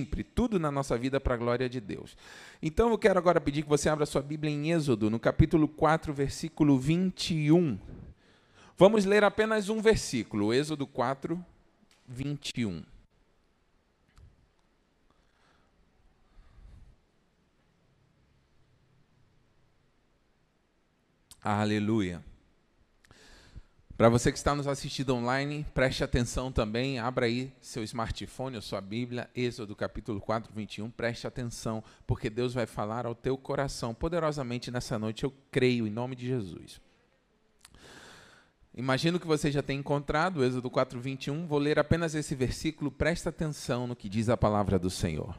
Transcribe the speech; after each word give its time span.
sempre, 0.00 0.24
tudo 0.24 0.58
na 0.58 0.70
nossa 0.70 0.96
vida 0.96 1.20
para 1.20 1.34
a 1.34 1.36
glória 1.36 1.68
de 1.68 1.80
Deus. 1.80 2.16
Então 2.62 2.90
eu 2.90 2.98
quero 2.98 3.18
agora 3.18 3.40
pedir 3.40 3.62
que 3.62 3.68
você 3.68 3.88
abra 3.88 4.06
sua 4.06 4.22
Bíblia 4.22 4.52
em 4.52 4.70
Êxodo, 4.72 5.10
no 5.10 5.20
capítulo 5.20 5.68
4, 5.68 6.12
versículo 6.12 6.78
21. 6.78 7.78
Vamos 8.76 9.04
ler 9.04 9.22
apenas 9.24 9.68
um 9.68 9.80
versículo, 9.80 10.54
Êxodo 10.54 10.86
4, 10.86 11.42
21. 12.08 12.82
Aleluia. 21.42 22.29
Para 24.00 24.08
você 24.08 24.32
que 24.32 24.38
está 24.38 24.54
nos 24.54 24.66
assistindo 24.66 25.14
online, 25.14 25.66
preste 25.74 26.02
atenção 26.02 26.50
também, 26.50 26.98
abra 26.98 27.26
aí 27.26 27.52
seu 27.60 27.82
smartphone 27.84 28.56
ou 28.56 28.62
sua 28.62 28.80
Bíblia, 28.80 29.28
Êxodo 29.36 29.76
capítulo 29.76 30.18
4, 30.22 30.50
21, 30.56 30.88
preste 30.88 31.26
atenção, 31.26 31.84
porque 32.06 32.30
Deus 32.30 32.54
vai 32.54 32.64
falar 32.64 33.04
ao 33.04 33.14
teu 33.14 33.36
coração. 33.36 33.92
Poderosamente 33.92 34.70
nessa 34.70 34.98
noite, 34.98 35.24
eu 35.24 35.34
creio, 35.50 35.86
em 35.86 35.90
nome 35.90 36.16
de 36.16 36.26
Jesus. 36.26 36.80
Imagino 38.74 39.20
que 39.20 39.26
você 39.26 39.52
já 39.52 39.62
tenha 39.62 39.80
encontrado 39.80 40.42
Êxodo 40.42 40.70
4, 40.70 40.98
21, 40.98 41.46
vou 41.46 41.58
ler 41.58 41.78
apenas 41.78 42.14
esse 42.14 42.34
versículo, 42.34 42.90
presta 42.90 43.28
atenção 43.28 43.86
no 43.86 43.94
que 43.94 44.08
diz 44.08 44.30
a 44.30 44.36
palavra 44.38 44.78
do 44.78 44.88
Senhor. 44.88 45.36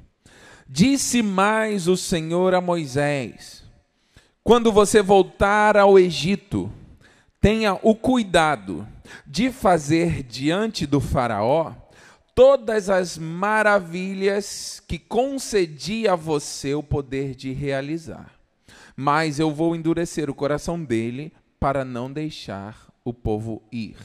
Disse 0.70 1.24
mais 1.24 1.88
o 1.88 1.98
Senhor 1.98 2.54
a 2.54 2.62
Moisés, 2.62 3.64
quando 4.44 4.72
você 4.72 5.02
voltar 5.02 5.76
ao 5.76 5.98
Egito, 5.98 6.72
tenha 7.42 7.74
o 7.82 7.96
cuidado 7.96 8.88
de 9.26 9.52
fazer 9.52 10.22
diante 10.22 10.86
do 10.86 11.02
Faraó 11.02 11.74
todas 12.36 12.90
as 12.90 13.18
maravilhas 13.18 14.82
que 14.88 15.00
concedi 15.00 16.08
a 16.08 16.16
você 16.16 16.76
o 16.76 16.84
poder 16.84 17.36
de 17.36 17.52
realizar. 17.52 18.32
Mas 18.96 19.40
eu 19.40 19.52
vou 19.52 19.76
endurecer 19.76 20.30
o 20.30 20.36
coração 20.36 20.82
dele 20.82 21.34
para 21.60 21.84
não 21.84 22.12
deixar 22.12 22.88
o 23.04 23.12
povo 23.12 23.64
ir. 23.72 23.98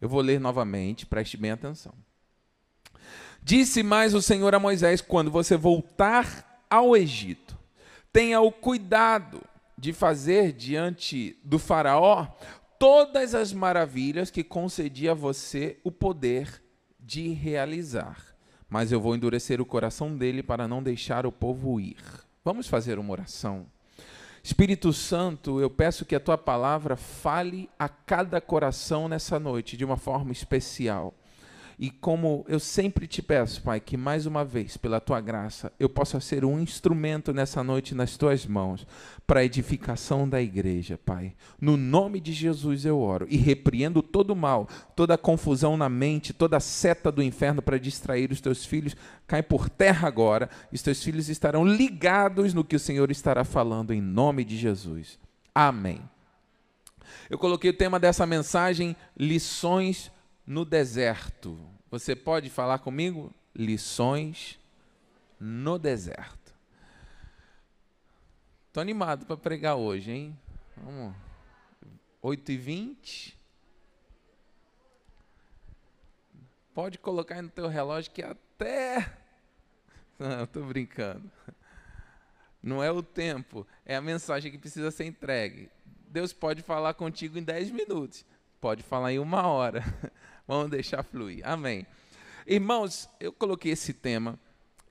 Eu 0.00 0.08
vou 0.08 0.20
ler 0.20 0.40
novamente, 0.40 1.06
preste 1.06 1.36
bem 1.36 1.52
atenção. 1.52 1.94
Disse 3.42 3.82
mais 3.82 4.14
o 4.14 4.22
Senhor 4.22 4.54
a 4.54 4.58
Moisés: 4.58 5.00
quando 5.00 5.30
você 5.30 5.56
voltar 5.56 6.64
ao 6.68 6.96
Egito, 6.96 7.56
tenha 8.12 8.40
o 8.40 8.50
cuidado 8.50 9.40
de 9.78 9.92
fazer 9.92 10.52
diante 10.52 11.36
do 11.44 11.58
Faraó 11.58 12.26
todas 12.78 13.34
as 13.34 13.52
maravilhas 13.52 14.30
que 14.30 14.44
concedi 14.44 15.08
a 15.08 15.14
você 15.14 15.78
o 15.82 15.90
poder 15.90 16.62
de 16.98 17.28
realizar. 17.28 18.34
Mas 18.68 18.90
eu 18.90 19.00
vou 19.00 19.14
endurecer 19.14 19.60
o 19.60 19.66
coração 19.66 20.16
dele 20.16 20.42
para 20.42 20.66
não 20.66 20.82
deixar 20.82 21.26
o 21.26 21.32
povo 21.32 21.78
ir. 21.80 21.96
Vamos 22.44 22.66
fazer 22.66 22.98
uma 22.98 23.12
oração. 23.12 23.66
Espírito 24.42 24.92
Santo, 24.92 25.60
eu 25.60 25.70
peço 25.70 26.04
que 26.04 26.14
a 26.14 26.20
tua 26.20 26.36
palavra 26.36 26.96
fale 26.96 27.70
a 27.78 27.88
cada 27.88 28.40
coração 28.40 29.08
nessa 29.08 29.38
noite 29.38 29.76
de 29.76 29.84
uma 29.84 29.96
forma 29.96 30.32
especial. 30.32 31.14
E 31.78 31.90
como 31.90 32.44
eu 32.48 32.60
sempre 32.60 33.06
te 33.06 33.20
peço, 33.20 33.62
Pai, 33.62 33.80
que 33.80 33.96
mais 33.96 34.26
uma 34.26 34.44
vez, 34.44 34.76
pela 34.76 35.00
tua 35.00 35.20
graça, 35.20 35.72
eu 35.78 35.88
possa 35.88 36.20
ser 36.20 36.44
um 36.44 36.60
instrumento 36.60 37.32
nessa 37.32 37.64
noite 37.64 37.94
nas 37.94 38.16
tuas 38.16 38.46
mãos 38.46 38.86
para 39.26 39.40
a 39.40 39.44
edificação 39.44 40.28
da 40.28 40.40
igreja, 40.40 40.98
Pai. 41.04 41.34
No 41.60 41.76
nome 41.76 42.20
de 42.20 42.32
Jesus 42.32 42.84
eu 42.84 43.00
oro 43.00 43.26
e 43.28 43.36
repreendo 43.36 44.02
todo 44.02 44.36
mal, 44.36 44.68
toda 44.94 45.18
confusão 45.18 45.76
na 45.76 45.88
mente, 45.88 46.32
toda 46.32 46.60
seta 46.60 47.10
do 47.10 47.22
inferno 47.22 47.60
para 47.60 47.78
distrair 47.78 48.30
os 48.30 48.40
teus 48.40 48.64
filhos, 48.64 48.96
cai 49.26 49.42
por 49.42 49.68
terra 49.68 50.06
agora. 50.06 50.48
Os 50.72 50.82
teus 50.82 51.02
filhos 51.02 51.28
estarão 51.28 51.66
ligados 51.66 52.54
no 52.54 52.64
que 52.64 52.76
o 52.76 52.80
Senhor 52.80 53.10
estará 53.10 53.44
falando 53.44 53.92
em 53.92 54.00
nome 54.00 54.44
de 54.44 54.56
Jesus. 54.56 55.18
Amém. 55.54 56.00
Eu 57.28 57.38
coloquei 57.38 57.70
o 57.70 57.76
tema 57.76 57.98
dessa 57.98 58.26
mensagem: 58.26 58.96
lições 59.16 60.10
no 60.46 60.64
deserto. 60.64 61.58
Você 61.90 62.14
pode 62.14 62.50
falar 62.50 62.78
comigo? 62.78 63.32
Lições 63.54 64.58
no 65.38 65.78
deserto. 65.78 66.54
Estou 68.68 68.80
animado 68.80 69.26
para 69.26 69.36
pregar 69.36 69.76
hoje, 69.76 70.10
hein? 70.10 70.38
Vamos. 70.76 71.14
8 72.20 72.52
e 72.52 72.56
20 72.56 73.44
Pode 76.74 76.98
colocar 76.98 77.40
no 77.40 77.48
teu 77.48 77.68
relógio 77.68 78.10
que 78.10 78.20
até. 78.20 79.08
Estou 80.42 80.64
brincando. 80.66 81.30
Não 82.60 82.82
é 82.82 82.90
o 82.90 83.00
tempo, 83.00 83.64
é 83.86 83.94
a 83.94 84.00
mensagem 84.00 84.50
que 84.50 84.58
precisa 84.58 84.90
ser 84.90 85.04
entregue. 85.04 85.70
Deus 86.08 86.32
pode 86.32 86.62
falar 86.62 86.94
contigo 86.94 87.38
em 87.38 87.44
10 87.44 87.70
minutos, 87.70 88.26
pode 88.60 88.82
falar 88.82 89.12
em 89.12 89.20
uma 89.20 89.46
hora. 89.46 89.84
Vamos 90.46 90.70
deixar 90.70 91.02
fluir. 91.02 91.40
Amém. 91.46 91.86
Irmãos, 92.46 93.08
eu 93.18 93.32
coloquei 93.32 93.72
esse 93.72 93.94
tema 93.94 94.38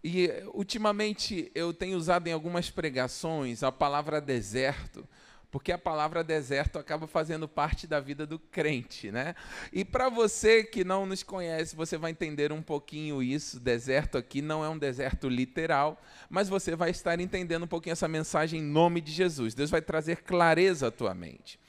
e 0.04 0.30
ultimamente 0.54 1.52
eu 1.54 1.74
tenho 1.74 1.96
usado 1.98 2.28
em 2.28 2.34
algumas 2.34 2.72
pregações 2.72 3.62
a 3.62 3.72
palavra 3.72 4.20
deserto, 4.20 5.08
porque 5.52 5.72
a 5.72 5.78
palavra 5.78 6.24
deserto 6.24 6.80
acaba 6.80 7.06
fazendo 7.06 7.48
parte 7.48 7.86
da 7.86 8.00
vida 8.00 8.26
do 8.26 8.40
crente, 8.40 9.12
né? 9.12 9.36
E 9.72 9.86
para 9.86 10.10
você 10.10 10.64
que 10.64 10.84
não 10.84 11.06
nos 11.06 11.22
conhece, 11.22 11.76
você 11.76 11.96
vai 11.96 12.10
entender 12.10 12.52
um 12.52 12.64
pouquinho 12.64 13.22
isso. 13.22 13.60
Deserto 13.60 14.18
aqui 14.18 14.42
não 14.42 14.66
é 14.66 14.70
um 14.70 14.78
deserto 14.80 15.30
literal, 15.30 16.02
mas 16.28 16.50
você 16.50 16.76
vai 16.76 16.90
estar 16.90 17.20
entendendo 17.20 17.64
um 17.64 17.68
pouquinho 17.68 17.94
essa 17.94 18.08
mensagem 18.08 18.60
em 18.60 18.64
nome 18.64 19.00
de 19.00 19.12
Jesus. 19.12 19.54
Deus 19.54 19.70
vai 19.70 19.84
trazer 19.84 20.24
clareza 20.24 20.88
à 20.88 20.92
tua 20.92 21.14
mente. 21.14 21.60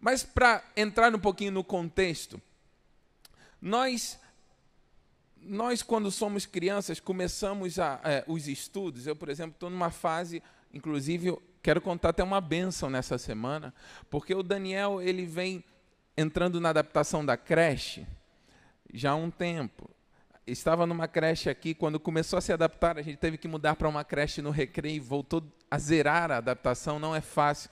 Mas 0.00 0.22
para 0.22 0.62
entrar 0.76 1.12
um 1.12 1.18
pouquinho 1.18 1.50
no 1.50 1.64
contexto, 1.64 2.40
nós, 3.60 4.18
nós 5.40 5.82
quando 5.82 6.10
somos 6.10 6.46
crianças, 6.46 7.00
começamos 7.00 7.78
a, 7.78 8.00
é, 8.04 8.24
os 8.26 8.48
estudos. 8.48 9.06
Eu, 9.06 9.16
por 9.16 9.28
exemplo, 9.28 9.52
estou 9.54 9.70
numa 9.70 9.90
fase, 9.90 10.42
inclusive, 10.72 11.36
quero 11.62 11.80
contar 11.80 12.10
até 12.10 12.22
uma 12.22 12.40
bênção 12.40 12.88
nessa 12.88 13.18
semana, 13.18 13.74
porque 14.10 14.34
o 14.34 14.42
Daniel 14.42 15.00
ele 15.00 15.26
vem 15.26 15.64
entrando 16.16 16.60
na 16.60 16.70
adaptação 16.70 17.24
da 17.24 17.36
creche 17.36 18.06
já 18.92 19.10
há 19.10 19.16
um 19.16 19.30
tempo. 19.30 19.90
Estava 20.46 20.86
numa 20.86 21.08
creche 21.08 21.50
aqui, 21.50 21.74
quando 21.74 21.98
começou 21.98 22.38
a 22.38 22.40
se 22.40 22.52
adaptar, 22.52 22.96
a 22.96 23.02
gente 23.02 23.16
teve 23.16 23.36
que 23.36 23.48
mudar 23.48 23.74
para 23.74 23.88
uma 23.88 24.04
creche 24.04 24.40
no 24.40 24.50
recreio, 24.50 25.02
voltou 25.02 25.42
a 25.68 25.76
zerar 25.76 26.30
a 26.30 26.36
adaptação, 26.36 26.98
não 26.98 27.14
é 27.14 27.20
fácil. 27.20 27.68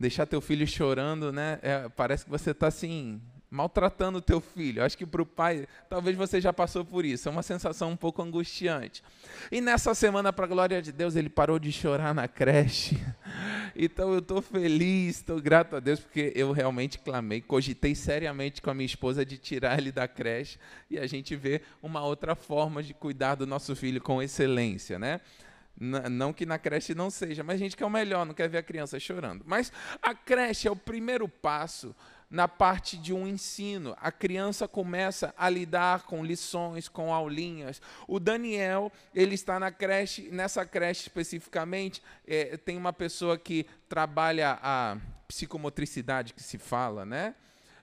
Deixar 0.00 0.26
teu 0.26 0.40
filho 0.40 0.66
chorando, 0.66 1.30
né? 1.32 1.58
É, 1.62 1.88
parece 1.90 2.24
que 2.24 2.30
você 2.30 2.50
está 2.50 2.66
assim, 2.66 3.20
maltratando 3.54 4.18
o 4.18 4.20
teu 4.20 4.40
filho. 4.40 4.82
Acho 4.82 4.98
que 4.98 5.06
para 5.06 5.22
o 5.22 5.26
pai, 5.26 5.68
talvez 5.88 6.16
você 6.16 6.40
já 6.40 6.52
passou 6.52 6.84
por 6.84 7.04
isso. 7.04 7.28
É 7.28 7.30
uma 7.30 7.42
sensação 7.42 7.92
um 7.92 7.96
pouco 7.96 8.20
angustiante. 8.20 9.02
E 9.50 9.60
nessa 9.60 9.94
semana, 9.94 10.32
para 10.32 10.44
a 10.44 10.48
glória 10.48 10.82
de 10.82 10.90
Deus, 10.90 11.14
ele 11.14 11.28
parou 11.28 11.58
de 11.60 11.70
chorar 11.70 12.12
na 12.12 12.26
creche. 12.26 13.00
Então 13.76 14.12
eu 14.12 14.20
estou 14.20 14.40
feliz, 14.40 15.16
estou 15.16 15.40
grato 15.42 15.74
a 15.74 15.80
Deus, 15.80 15.98
porque 15.98 16.32
eu 16.36 16.52
realmente 16.52 16.96
clamei, 16.96 17.40
cogitei 17.40 17.92
seriamente 17.92 18.62
com 18.62 18.70
a 18.70 18.74
minha 18.74 18.86
esposa 18.86 19.26
de 19.26 19.36
tirar 19.36 19.76
ele 19.76 19.90
da 19.90 20.06
creche 20.06 20.60
e 20.88 20.96
a 20.96 21.08
gente 21.08 21.34
vê 21.34 21.60
uma 21.82 22.04
outra 22.04 22.36
forma 22.36 22.84
de 22.84 22.94
cuidar 22.94 23.34
do 23.34 23.48
nosso 23.48 23.74
filho 23.74 24.00
com 24.00 24.22
excelência, 24.22 24.96
né? 24.96 25.20
Não 25.76 26.32
que 26.32 26.46
na 26.46 26.56
creche 26.56 26.94
não 26.94 27.10
seja, 27.10 27.42
mas 27.42 27.56
a 27.56 27.58
gente 27.58 27.76
quer 27.76 27.84
o 27.84 27.90
melhor, 27.90 28.24
não 28.24 28.32
quer 28.32 28.48
ver 28.48 28.58
a 28.58 28.62
criança 28.62 29.00
chorando. 29.00 29.42
Mas 29.44 29.72
a 30.00 30.14
creche 30.14 30.68
é 30.68 30.70
o 30.70 30.76
primeiro 30.76 31.26
passo 31.26 31.92
na 32.30 32.48
parte 32.48 32.96
de 32.96 33.12
um 33.12 33.26
ensino. 33.26 33.96
A 34.00 34.10
criança 34.10 34.66
começa 34.66 35.34
a 35.36 35.48
lidar 35.48 36.04
com 36.04 36.24
lições, 36.24 36.88
com 36.88 37.12
aulinhas. 37.12 37.80
O 38.08 38.18
Daniel, 38.18 38.90
ele 39.14 39.34
está 39.34 39.58
na 39.58 39.70
creche, 39.70 40.28
nessa 40.30 40.64
creche 40.64 41.02
especificamente, 41.02 42.02
é, 42.26 42.56
tem 42.56 42.76
uma 42.76 42.92
pessoa 42.92 43.38
que 43.38 43.66
trabalha 43.88 44.58
a 44.62 44.96
psicomotricidade 45.28 46.34
que 46.34 46.42
se 46.42 46.58
fala, 46.58 47.04
né? 47.04 47.34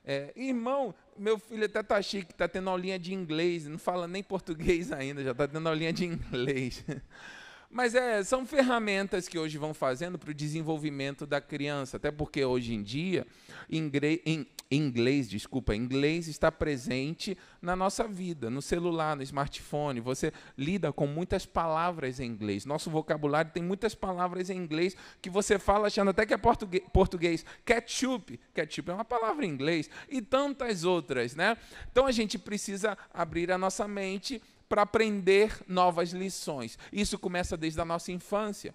É, 0.04 0.32
irmão, 0.34 0.94
meu 1.16 1.38
filho 1.38 1.64
até 1.64 1.82
tá 1.82 2.02
chique, 2.02 2.32
está 2.32 2.48
tendo 2.48 2.68
aulinha 2.68 2.98
de 2.98 3.14
inglês, 3.14 3.66
não 3.66 3.78
fala 3.78 4.08
nem 4.08 4.22
português 4.22 4.90
ainda, 4.90 5.22
já 5.22 5.30
está 5.30 5.46
tendo 5.46 5.68
aulinha 5.68 5.92
de 5.92 6.04
inglês. 6.04 6.84
Mas 7.72 7.94
é, 7.94 8.22
são 8.22 8.44
ferramentas 8.44 9.26
que 9.26 9.38
hoje 9.38 9.56
vão 9.56 9.72
fazendo 9.72 10.18
para 10.18 10.30
o 10.30 10.34
desenvolvimento 10.34 11.26
da 11.26 11.40
criança, 11.40 11.96
até 11.96 12.10
porque 12.10 12.44
hoje 12.44 12.74
em 12.74 12.82
dia, 12.82 13.26
em 13.70 14.46
inglês, 14.70 15.28
desculpa, 15.28 15.74
inglês 15.74 16.28
está 16.28 16.52
presente 16.52 17.36
na 17.62 17.74
nossa 17.74 18.06
vida, 18.06 18.50
no 18.50 18.60
celular, 18.60 19.16
no 19.16 19.22
smartphone. 19.22 20.00
Você 20.00 20.34
lida 20.56 20.92
com 20.92 21.06
muitas 21.06 21.46
palavras 21.46 22.20
em 22.20 22.26
inglês. 22.26 22.66
Nosso 22.66 22.90
vocabulário 22.90 23.50
tem 23.50 23.62
muitas 23.62 23.94
palavras 23.94 24.50
em 24.50 24.58
inglês 24.58 24.94
que 25.22 25.30
você 25.30 25.58
fala 25.58 25.86
achando 25.86 26.10
até 26.10 26.26
que 26.26 26.34
é 26.34 26.38
português. 26.38 26.82
português. 26.92 27.42
Ketchup, 27.64 28.38
ketchup 28.52 28.90
é 28.90 28.94
uma 28.94 29.04
palavra 29.04 29.46
em 29.46 29.48
inglês 29.48 29.88
e 30.10 30.20
tantas 30.20 30.84
outras, 30.84 31.34
né? 31.34 31.56
Então 31.90 32.06
a 32.06 32.12
gente 32.12 32.38
precisa 32.38 32.98
abrir 33.14 33.50
a 33.50 33.56
nossa 33.56 33.88
mente 33.88 34.42
para 34.72 34.80
aprender 34.80 35.54
novas 35.68 36.14
lições. 36.14 36.78
Isso 36.90 37.18
começa 37.18 37.58
desde 37.58 37.78
a 37.78 37.84
nossa 37.84 38.10
infância. 38.10 38.74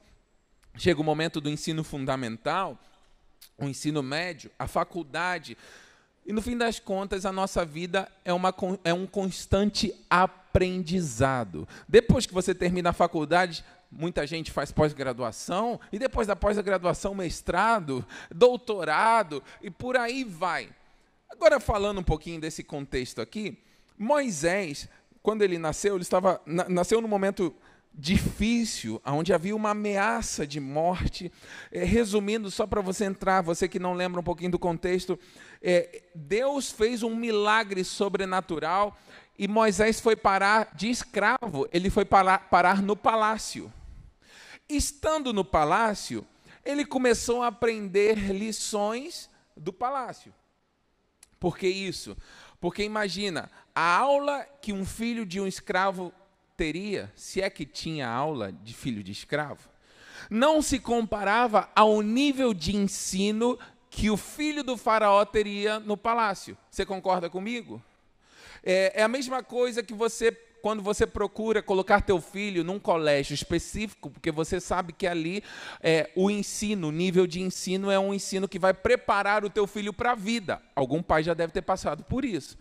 Chega 0.76 1.02
o 1.02 1.04
momento 1.04 1.42
do 1.42 1.50
ensino 1.50 1.84
fundamental, 1.84 2.80
o 3.58 3.66
ensino 3.66 4.04
médio, 4.04 4.52
a 4.60 4.68
faculdade. 4.68 5.58
E 6.24 6.32
no 6.32 6.40
fim 6.40 6.56
das 6.56 6.80
contas, 6.80 7.26
a 7.26 7.32
nossa 7.32 7.66
vida 7.66 8.08
é, 8.24 8.32
uma, 8.32 8.54
é 8.84 8.94
um 8.94 9.08
constante 9.08 9.92
aprendizado. 10.08 11.68
Depois 11.88 12.28
que 12.28 12.34
você 12.36 12.54
termina 12.54 12.92
a 12.92 12.94
faculdade, 12.94 13.66
muita 13.92 14.28
gente 14.28 14.52
faz 14.52 14.72
pós-graduação, 14.72 15.80
e 15.92 15.98
depois 15.98 16.28
da 16.28 16.36
pós-graduação, 16.36 17.16
mestrado, 17.16 18.06
doutorado, 18.30 19.42
e 19.64 19.72
por 19.72 19.98
aí 19.98 20.24
vai. 20.24 20.70
Agora, 21.28 21.60
falando 21.60 22.02
um 22.02 22.04
pouquinho 22.04 22.40
desse 22.40 22.64
contexto 22.64 23.20
aqui, 23.20 23.58
Moisés, 23.98 24.88
quando 25.28 25.42
ele 25.42 25.58
nasceu, 25.58 25.96
ele 25.96 26.04
estava 26.04 26.42
nasceu 26.46 27.02
num 27.02 27.08
momento 27.10 27.54
difícil, 27.94 29.02
onde 29.06 29.34
havia 29.34 29.54
uma 29.54 29.72
ameaça 29.72 30.48
de 30.48 30.58
morte. 30.58 31.30
É, 31.70 31.84
resumindo, 31.84 32.50
só 32.50 32.66
para 32.66 32.80
você 32.80 33.04
entrar, 33.04 33.42
você 33.42 33.68
que 33.68 33.78
não 33.78 33.94
lembra 33.94 34.22
um 34.22 34.24
pouquinho 34.24 34.52
do 34.52 34.58
contexto, 34.58 35.20
é, 35.62 36.04
Deus 36.16 36.72
fez 36.72 37.04
um 37.04 37.14
milagre 37.14 37.84
sobrenatural 37.84 38.98
e 39.38 39.50
Moisés 39.50 40.00
foi 40.00 40.16
parar 40.16 40.74
de 40.74 40.90
escravo, 40.90 41.68
ele 41.74 41.90
foi 41.90 42.06
parar, 42.06 42.48
parar 42.50 42.82
no 42.82 42.96
palácio. 42.96 43.70
Estando 44.70 45.34
no 45.34 45.44
palácio, 45.44 46.26
ele 46.64 46.86
começou 46.86 47.44
a 47.44 47.48
aprender 47.48 48.32
lições 48.32 49.30
do 49.58 49.74
palácio. 49.74 50.34
Por 51.38 51.58
que 51.58 51.68
isso? 51.68 52.16
Porque 52.60 52.84
imagina, 52.84 53.50
a 53.74 53.98
aula 53.98 54.46
que 54.62 54.74
um 54.74 54.86
filho 54.86 55.26
de 55.26 55.40
um 55.40 55.48
escravo 55.48 56.12
teria, 56.56 57.12
se 57.16 57.42
é 57.42 57.50
que 57.50 57.66
tinha 57.66 58.08
aula 58.08 58.52
de 58.52 58.74
filho 58.74 59.04
de 59.04 59.12
escravo, 59.12 59.70
não 60.30 60.62
se 60.62 60.80
comparava 60.80 61.70
ao 61.76 62.02
nível 62.02 62.54
de 62.54 62.76
ensino 62.76 63.58
que 63.90 64.10
o 64.10 64.18
filho 64.18 64.64
do 64.64 64.76
faraó 64.76 65.24
teria 65.24 65.80
no 65.80 65.96
palácio. 65.96 66.58
Você 66.70 66.86
concorda 66.86 67.30
comigo? 67.30 67.82
É, 68.64 69.02
é 69.02 69.04
a 69.04 69.08
mesma 69.08 69.44
coisa 69.44 69.84
que 69.84 69.94
você 69.94 70.32
quando 70.62 70.82
você 70.82 71.06
procura 71.06 71.62
colocar 71.62 72.02
teu 72.02 72.20
filho 72.20 72.64
num 72.64 72.80
colégio 72.80 73.34
específico, 73.34 74.10
porque 74.10 74.32
você 74.32 74.60
sabe 74.60 74.94
que 74.94 75.08
ali 75.08 75.44
é, 75.82 76.10
o 76.16 76.30
ensino, 76.30 76.90
o 76.90 76.92
nível 76.92 77.26
de 77.28 77.42
ensino 77.42 77.90
é 77.90 78.00
um 78.00 78.14
ensino 78.14 78.48
que 78.48 78.60
vai 78.60 78.74
preparar 78.74 79.44
o 79.46 79.50
teu 79.50 79.68
filho 79.68 79.94
para 79.94 80.12
a 80.12 80.16
vida. 80.16 80.62
Algum 80.76 81.02
pai 81.02 81.24
já 81.24 81.34
deve 81.34 81.54
ter 81.54 81.62
passado 81.62 82.04
por 82.04 82.26
isso 82.26 82.58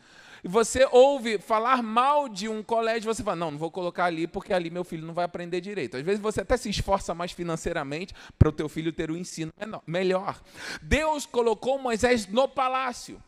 e 0.46 0.48
você 0.48 0.86
ouve 0.92 1.38
falar 1.38 1.82
mal 1.82 2.28
de 2.28 2.48
um 2.48 2.62
colégio, 2.62 3.12
você 3.12 3.20
fala, 3.20 3.34
não, 3.34 3.50
não 3.50 3.58
vou 3.58 3.68
colocar 3.68 4.04
ali 4.04 4.28
porque 4.28 4.52
ali 4.52 4.70
meu 4.70 4.84
filho 4.84 5.04
não 5.04 5.12
vai 5.12 5.24
aprender 5.24 5.60
direito. 5.60 5.96
Às 5.96 6.04
vezes 6.04 6.20
você 6.20 6.40
até 6.40 6.56
se 6.56 6.70
esforça 6.70 7.12
mais 7.14 7.32
financeiramente 7.32 8.14
para 8.38 8.48
o 8.48 8.52
teu 8.52 8.68
filho 8.68 8.92
ter 8.92 9.10
o 9.10 9.14
um 9.14 9.16
ensino 9.16 9.52
melhor. 9.84 10.40
Deus 10.80 11.26
colocou 11.26 11.80
Moisés 11.80 12.28
no 12.28 12.46
palácio. 12.46 13.20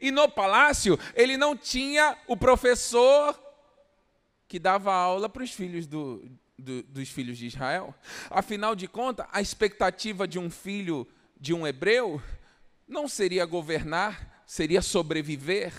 E 0.00 0.10
no 0.10 0.28
palácio, 0.28 0.98
ele 1.14 1.36
não 1.36 1.56
tinha 1.56 2.16
o 2.26 2.36
professor 2.36 3.38
que 4.48 4.58
dava 4.58 4.92
aula 4.92 5.28
para 5.28 5.42
os 5.42 5.50
filhos 5.50 5.86
do, 5.86 6.24
do, 6.58 6.82
dos 6.84 7.08
filhos 7.08 7.38
de 7.38 7.46
Israel. 7.46 7.94
Afinal 8.30 8.74
de 8.74 8.86
contas, 8.86 9.26
a 9.32 9.40
expectativa 9.40 10.26
de 10.26 10.38
um 10.38 10.50
filho 10.50 11.06
de 11.38 11.52
um 11.52 11.66
hebreu 11.66 12.22
não 12.86 13.08
seria 13.08 13.44
governar, 13.44 14.42
seria 14.46 14.80
sobreviver. 14.80 15.72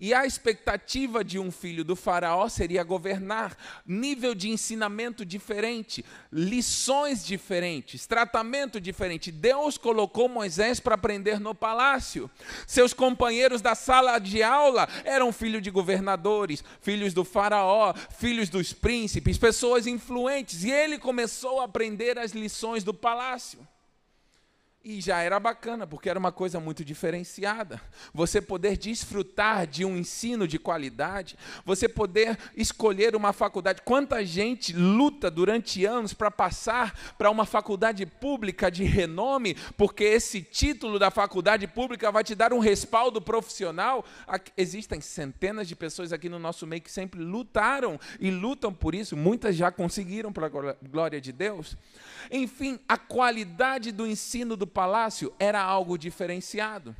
E 0.00 0.14
a 0.14 0.24
expectativa 0.24 1.22
de 1.22 1.38
um 1.38 1.50
filho 1.50 1.84
do 1.84 1.94
Faraó 1.94 2.48
seria 2.48 2.82
governar. 2.82 3.54
Nível 3.86 4.34
de 4.34 4.48
ensinamento 4.48 5.26
diferente, 5.26 6.02
lições 6.32 7.24
diferentes, 7.24 8.06
tratamento 8.06 8.80
diferente. 8.80 9.30
Deus 9.30 9.76
colocou 9.76 10.26
Moisés 10.26 10.80
para 10.80 10.94
aprender 10.94 11.38
no 11.38 11.54
palácio. 11.54 12.30
Seus 12.66 12.94
companheiros 12.94 13.60
da 13.60 13.74
sala 13.74 14.18
de 14.18 14.42
aula 14.42 14.88
eram 15.04 15.32
filhos 15.32 15.60
de 15.60 15.70
governadores, 15.70 16.64
filhos 16.80 17.12
do 17.12 17.22
Faraó, 17.22 17.92
filhos 18.18 18.48
dos 18.48 18.72
príncipes, 18.72 19.36
pessoas 19.36 19.86
influentes. 19.86 20.64
E 20.64 20.70
ele 20.70 20.98
começou 20.98 21.60
a 21.60 21.64
aprender 21.64 22.18
as 22.18 22.32
lições 22.32 22.82
do 22.82 22.94
palácio. 22.94 23.60
E 24.82 24.98
já 24.98 25.18
era 25.20 25.38
bacana, 25.38 25.86
porque 25.86 26.08
era 26.08 26.18
uma 26.18 26.32
coisa 26.32 26.58
muito 26.58 26.82
diferenciada. 26.82 27.78
Você 28.14 28.40
poder 28.40 28.78
desfrutar 28.78 29.66
de 29.66 29.84
um 29.84 29.94
ensino 29.94 30.48
de 30.48 30.58
qualidade, 30.58 31.36
você 31.66 31.86
poder 31.86 32.38
escolher 32.56 33.14
uma 33.14 33.34
faculdade. 33.34 33.82
Quanta 33.82 34.24
gente 34.24 34.72
luta 34.72 35.30
durante 35.30 35.84
anos 35.84 36.14
para 36.14 36.30
passar 36.30 36.98
para 37.18 37.30
uma 37.30 37.44
faculdade 37.44 38.06
pública 38.06 38.70
de 38.70 38.82
renome, 38.84 39.54
porque 39.76 40.02
esse 40.02 40.40
título 40.40 40.98
da 40.98 41.10
faculdade 41.10 41.66
pública 41.66 42.10
vai 42.10 42.24
te 42.24 42.34
dar 42.34 42.50
um 42.50 42.58
respaldo 42.58 43.20
profissional. 43.20 44.02
Existem 44.56 44.98
centenas 44.98 45.68
de 45.68 45.76
pessoas 45.76 46.10
aqui 46.10 46.30
no 46.30 46.38
nosso 46.38 46.66
meio 46.66 46.80
que 46.80 46.90
sempre 46.90 47.20
lutaram 47.20 48.00
e 48.18 48.30
lutam 48.30 48.72
por 48.72 48.94
isso, 48.94 49.14
muitas 49.14 49.56
já 49.56 49.70
conseguiram, 49.70 50.32
para 50.32 50.46
a 50.46 50.76
glória 50.88 51.20
de 51.20 51.32
Deus. 51.32 51.76
Enfim, 52.30 52.78
a 52.88 52.96
qualidade 52.96 53.92
do 53.92 54.06
ensino 54.06 54.56
do 54.56 54.69
palácio 54.70 55.32
era 55.38 55.60
algo 55.60 55.98
diferenciado. 55.98 56.96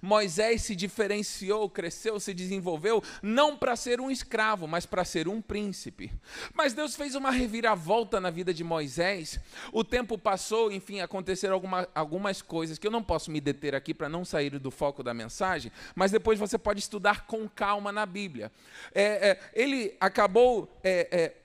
Moisés 0.00 0.62
se 0.62 0.76
diferenciou, 0.76 1.68
cresceu, 1.68 2.18
se 2.20 2.32
desenvolveu, 2.32 3.02
não 3.22 3.56
para 3.56 3.76
ser 3.76 4.00
um 4.00 4.10
escravo, 4.10 4.66
mas 4.66 4.86
para 4.86 5.04
ser 5.04 5.28
um 5.28 5.40
príncipe. 5.40 6.12
Mas 6.54 6.72
Deus 6.72 6.94
fez 6.94 7.14
uma 7.14 7.30
reviravolta 7.30 8.20
na 8.20 8.30
vida 8.30 8.52
de 8.54 8.64
Moisés. 8.64 9.40
O 9.72 9.84
tempo 9.84 10.16
passou, 10.16 10.70
enfim, 10.70 11.00
aconteceram 11.00 11.54
alguma, 11.54 11.88
algumas 11.94 12.40
coisas 12.40 12.78
que 12.78 12.86
eu 12.86 12.90
não 12.90 13.02
posso 13.02 13.30
me 13.30 13.40
deter 13.40 13.74
aqui 13.74 13.92
para 13.92 14.08
não 14.08 14.24
sair 14.24 14.58
do 14.58 14.70
foco 14.70 15.02
da 15.02 15.14
mensagem, 15.14 15.72
mas 15.94 16.10
depois 16.10 16.38
você 16.38 16.58
pode 16.58 16.80
estudar 16.80 17.26
com 17.26 17.48
calma 17.48 17.92
na 17.92 18.06
Bíblia. 18.06 18.50
É, 18.94 19.30
é, 19.30 19.40
ele 19.54 19.96
acabou 20.00 20.70
é, 20.82 21.08
é 21.10 21.36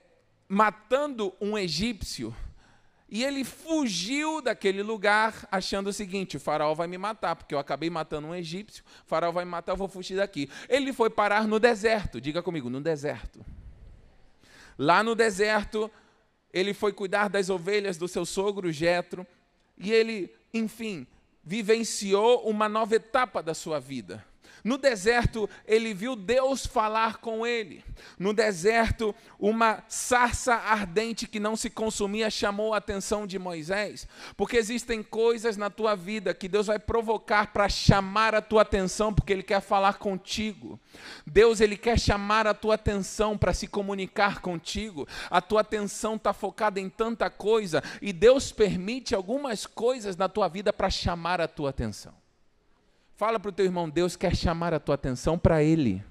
matando 0.48 1.34
um 1.40 1.58
egípcio 1.58 2.34
e 3.10 3.24
ele 3.24 3.42
fugiu 3.42 4.42
daquele 4.42 4.82
lugar, 4.82 5.48
achando 5.50 5.88
o 5.88 5.92
seguinte: 5.92 6.36
o 6.36 6.40
faraó 6.40 6.74
vai 6.74 6.86
me 6.86 6.98
matar, 6.98 7.34
porque 7.34 7.54
eu 7.54 7.58
acabei 7.58 7.88
matando 7.88 8.28
um 8.28 8.34
egípcio, 8.34 8.84
o 9.04 9.08
faraó 9.08 9.32
vai 9.32 9.44
me 9.46 9.50
matar, 9.50 9.72
eu 9.72 9.76
vou 9.76 9.88
fugir 9.88 10.16
daqui. 10.16 10.50
Ele 10.68 10.92
foi 10.92 11.08
parar 11.08 11.48
no 11.48 11.58
deserto, 11.58 12.20
diga 12.20 12.42
comigo, 12.42 12.68
no 12.68 12.80
deserto. 12.80 13.44
Lá 14.76 15.02
no 15.02 15.14
deserto, 15.14 15.90
ele 16.52 16.74
foi 16.74 16.92
cuidar 16.92 17.28
das 17.28 17.48
ovelhas 17.48 17.96
do 17.96 18.06
seu 18.06 18.26
sogro 18.26 18.70
Jetro, 18.70 19.26
e 19.78 19.90
ele, 19.90 20.30
enfim, 20.52 21.06
vivenciou 21.42 22.46
uma 22.48 22.68
nova 22.68 22.96
etapa 22.96 23.42
da 23.42 23.54
sua 23.54 23.80
vida. 23.80 24.24
No 24.64 24.76
deserto, 24.76 25.48
ele 25.66 25.94
viu 25.94 26.16
Deus 26.16 26.66
falar 26.66 27.18
com 27.18 27.46
ele. 27.46 27.84
No 28.18 28.32
deserto, 28.32 29.14
uma 29.38 29.82
sarça 29.88 30.54
ardente 30.54 31.26
que 31.26 31.40
não 31.40 31.56
se 31.56 31.70
consumia 31.70 32.30
chamou 32.30 32.74
a 32.74 32.78
atenção 32.78 33.26
de 33.26 33.38
Moisés, 33.38 34.06
porque 34.36 34.56
existem 34.56 35.02
coisas 35.02 35.56
na 35.56 35.70
tua 35.70 35.94
vida 35.94 36.34
que 36.34 36.48
Deus 36.48 36.66
vai 36.66 36.78
provocar 36.78 37.52
para 37.52 37.68
chamar 37.68 38.34
a 38.34 38.42
tua 38.42 38.62
atenção, 38.62 39.12
porque 39.12 39.32
ele 39.32 39.42
quer 39.42 39.60
falar 39.60 39.94
contigo. 39.94 40.78
Deus 41.26 41.60
ele 41.60 41.76
quer 41.76 41.98
chamar 41.98 42.46
a 42.46 42.54
tua 42.54 42.74
atenção 42.74 43.36
para 43.36 43.52
se 43.52 43.66
comunicar 43.66 44.40
contigo. 44.40 45.06
A 45.30 45.40
tua 45.40 45.60
atenção 45.60 46.16
está 46.16 46.32
focada 46.32 46.80
em 46.80 46.88
tanta 46.88 47.30
coisa 47.30 47.82
e 48.00 48.12
Deus 48.12 48.52
permite 48.52 49.14
algumas 49.14 49.66
coisas 49.66 50.16
na 50.16 50.28
tua 50.28 50.48
vida 50.48 50.72
para 50.72 50.90
chamar 50.90 51.40
a 51.40 51.48
tua 51.48 51.70
atenção. 51.70 52.27
Fala 53.18 53.40
para 53.40 53.48
o 53.48 53.52
teu 53.52 53.64
irmão, 53.64 53.90
Deus 53.90 54.14
quer 54.14 54.36
chamar 54.36 54.72
a 54.72 54.78
tua 54.78 54.94
atenção 54.94 55.36
para 55.36 55.60
Ele. 55.60 56.04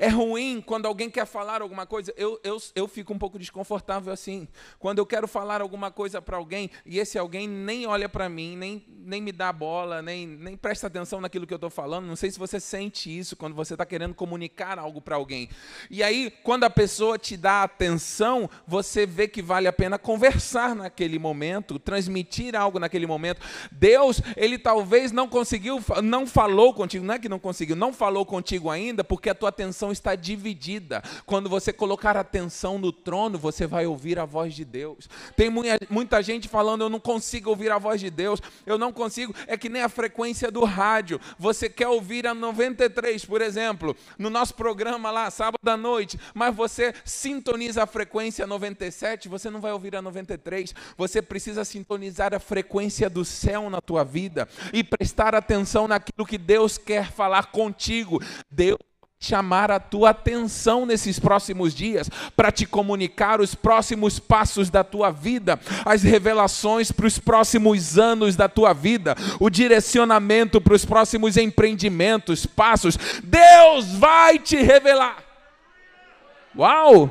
É 0.00 0.08
ruim 0.08 0.62
quando 0.64 0.86
alguém 0.86 1.10
quer 1.10 1.26
falar 1.26 1.60
alguma 1.60 1.84
coisa. 1.84 2.10
Eu, 2.16 2.40
eu, 2.42 2.56
eu 2.74 2.88
fico 2.88 3.12
um 3.12 3.18
pouco 3.18 3.38
desconfortável 3.38 4.10
assim. 4.10 4.48
Quando 4.78 4.96
eu 4.98 5.04
quero 5.04 5.28
falar 5.28 5.60
alguma 5.60 5.90
coisa 5.90 6.22
para 6.22 6.38
alguém 6.38 6.70
e 6.86 6.98
esse 6.98 7.18
alguém 7.18 7.46
nem 7.46 7.86
olha 7.86 8.08
para 8.08 8.26
mim, 8.26 8.56
nem, 8.56 8.82
nem 8.88 9.20
me 9.20 9.30
dá 9.30 9.52
bola, 9.52 10.00
nem, 10.00 10.26
nem 10.26 10.56
presta 10.56 10.86
atenção 10.86 11.20
naquilo 11.20 11.46
que 11.46 11.52
eu 11.52 11.56
estou 11.56 11.68
falando. 11.68 12.06
Não 12.06 12.16
sei 12.16 12.30
se 12.30 12.38
você 12.38 12.58
sente 12.58 13.14
isso 13.14 13.36
quando 13.36 13.54
você 13.54 13.74
está 13.74 13.84
querendo 13.84 14.14
comunicar 14.14 14.78
algo 14.78 15.02
para 15.02 15.16
alguém. 15.16 15.50
E 15.90 16.02
aí, 16.02 16.32
quando 16.42 16.64
a 16.64 16.70
pessoa 16.70 17.18
te 17.18 17.36
dá 17.36 17.62
atenção, 17.62 18.48
você 18.66 19.04
vê 19.04 19.28
que 19.28 19.42
vale 19.42 19.68
a 19.68 19.72
pena 19.72 19.98
conversar 19.98 20.74
naquele 20.74 21.18
momento, 21.18 21.78
transmitir 21.78 22.56
algo 22.56 22.78
naquele 22.78 23.06
momento. 23.06 23.42
Deus, 23.70 24.22
ele 24.34 24.58
talvez 24.58 25.12
não 25.12 25.28
conseguiu, 25.28 25.78
não 26.02 26.26
falou 26.26 26.72
contigo. 26.72 27.04
Não 27.04 27.16
é 27.16 27.18
que 27.18 27.28
não 27.28 27.38
conseguiu, 27.38 27.76
não 27.76 27.92
falou 27.92 28.24
contigo 28.24 28.70
ainda, 28.70 29.04
porque 29.04 29.28
a 29.28 29.34
tua 29.34 29.50
atenção 29.50 29.89
atenção 29.90 29.92
está 29.92 30.14
dividida. 30.14 31.02
Quando 31.26 31.48
você 31.48 31.72
colocar 31.72 32.16
atenção 32.16 32.78
no 32.78 32.92
trono, 32.92 33.38
você 33.38 33.66
vai 33.66 33.86
ouvir 33.86 34.18
a 34.18 34.24
voz 34.24 34.54
de 34.54 34.64
Deus. 34.64 35.08
Tem 35.36 35.50
muita 35.90 36.22
gente 36.22 36.48
falando, 36.48 36.82
eu 36.82 36.88
não 36.88 37.00
consigo 37.00 37.50
ouvir 37.50 37.70
a 37.70 37.78
voz 37.78 38.00
de 38.00 38.10
Deus, 38.10 38.40
eu 38.64 38.78
não 38.78 38.92
consigo, 38.92 39.34
é 39.46 39.56
que 39.56 39.68
nem 39.68 39.82
a 39.82 39.88
frequência 39.88 40.50
do 40.50 40.64
rádio. 40.64 41.20
Você 41.38 41.68
quer 41.68 41.88
ouvir 41.88 42.26
a 42.26 42.34
93, 42.34 43.24
por 43.24 43.40
exemplo, 43.40 43.96
no 44.18 44.30
nosso 44.30 44.54
programa 44.54 45.10
lá, 45.10 45.30
sábado 45.30 45.68
à 45.68 45.76
noite, 45.76 46.18
mas 46.34 46.54
você 46.54 46.94
sintoniza 47.04 47.82
a 47.82 47.86
frequência 47.86 48.46
97, 48.46 49.28
você 49.28 49.50
não 49.50 49.60
vai 49.60 49.72
ouvir 49.72 49.96
a 49.96 50.02
93. 50.02 50.74
Você 50.96 51.20
precisa 51.20 51.64
sintonizar 51.64 52.34
a 52.34 52.38
frequência 52.38 53.10
do 53.10 53.24
céu 53.24 53.68
na 53.68 53.80
tua 53.80 54.04
vida 54.04 54.48
e 54.72 54.82
prestar 54.82 55.34
atenção 55.34 55.88
naquilo 55.88 56.26
que 56.26 56.38
Deus 56.38 56.78
quer 56.78 57.10
falar 57.10 57.46
contigo. 57.46 58.20
Deus 58.50 58.78
chamar 59.22 59.70
a 59.70 59.78
tua 59.78 60.10
atenção 60.10 60.86
nesses 60.86 61.18
próximos 61.18 61.74
dias 61.74 62.08
para 62.34 62.50
te 62.50 62.64
comunicar 62.64 63.38
os 63.38 63.54
próximos 63.54 64.18
passos 64.18 64.70
da 64.70 64.82
tua 64.82 65.10
vida, 65.10 65.60
as 65.84 66.02
revelações 66.02 66.90
para 66.90 67.06
os 67.06 67.18
próximos 67.18 67.98
anos 67.98 68.34
da 68.34 68.48
tua 68.48 68.72
vida, 68.72 69.14
o 69.38 69.50
direcionamento 69.50 70.58
para 70.58 70.72
os 70.72 70.86
próximos 70.86 71.36
empreendimentos, 71.36 72.46
passos. 72.46 72.96
Deus 73.22 73.92
vai 73.92 74.38
te 74.38 74.56
revelar. 74.56 75.22
Uau! 76.56 77.10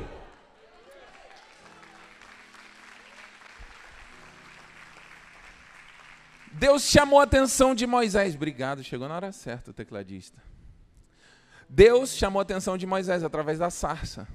Deus 6.50 6.82
chamou 6.82 7.20
a 7.20 7.22
atenção 7.22 7.72
de 7.72 7.86
Moisés. 7.86 8.34
Obrigado, 8.34 8.82
chegou 8.82 9.08
na 9.08 9.14
hora 9.14 9.30
certa 9.30 9.70
o 9.70 9.72
tecladista. 9.72 10.49
Deus 11.72 12.16
chamou 12.16 12.40
a 12.40 12.42
atenção 12.42 12.76
de 12.76 12.84
Moisés 12.84 13.22
através 13.22 13.60
da 13.60 13.70
sarça. 13.70 14.26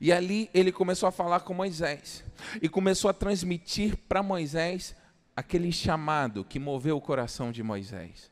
E 0.00 0.10
ali 0.10 0.48
ele 0.54 0.72
começou 0.72 1.06
a 1.06 1.12
falar 1.12 1.40
com 1.40 1.52
Moisés. 1.52 2.24
E 2.62 2.68
começou 2.68 3.10
a 3.10 3.14
transmitir 3.14 3.94
para 4.08 4.22
Moisés 4.22 4.96
aquele 5.36 5.70
chamado 5.70 6.44
que 6.44 6.58
moveu 6.58 6.96
o 6.96 7.00
coração 7.00 7.52
de 7.52 7.62
Moisés. 7.62 8.30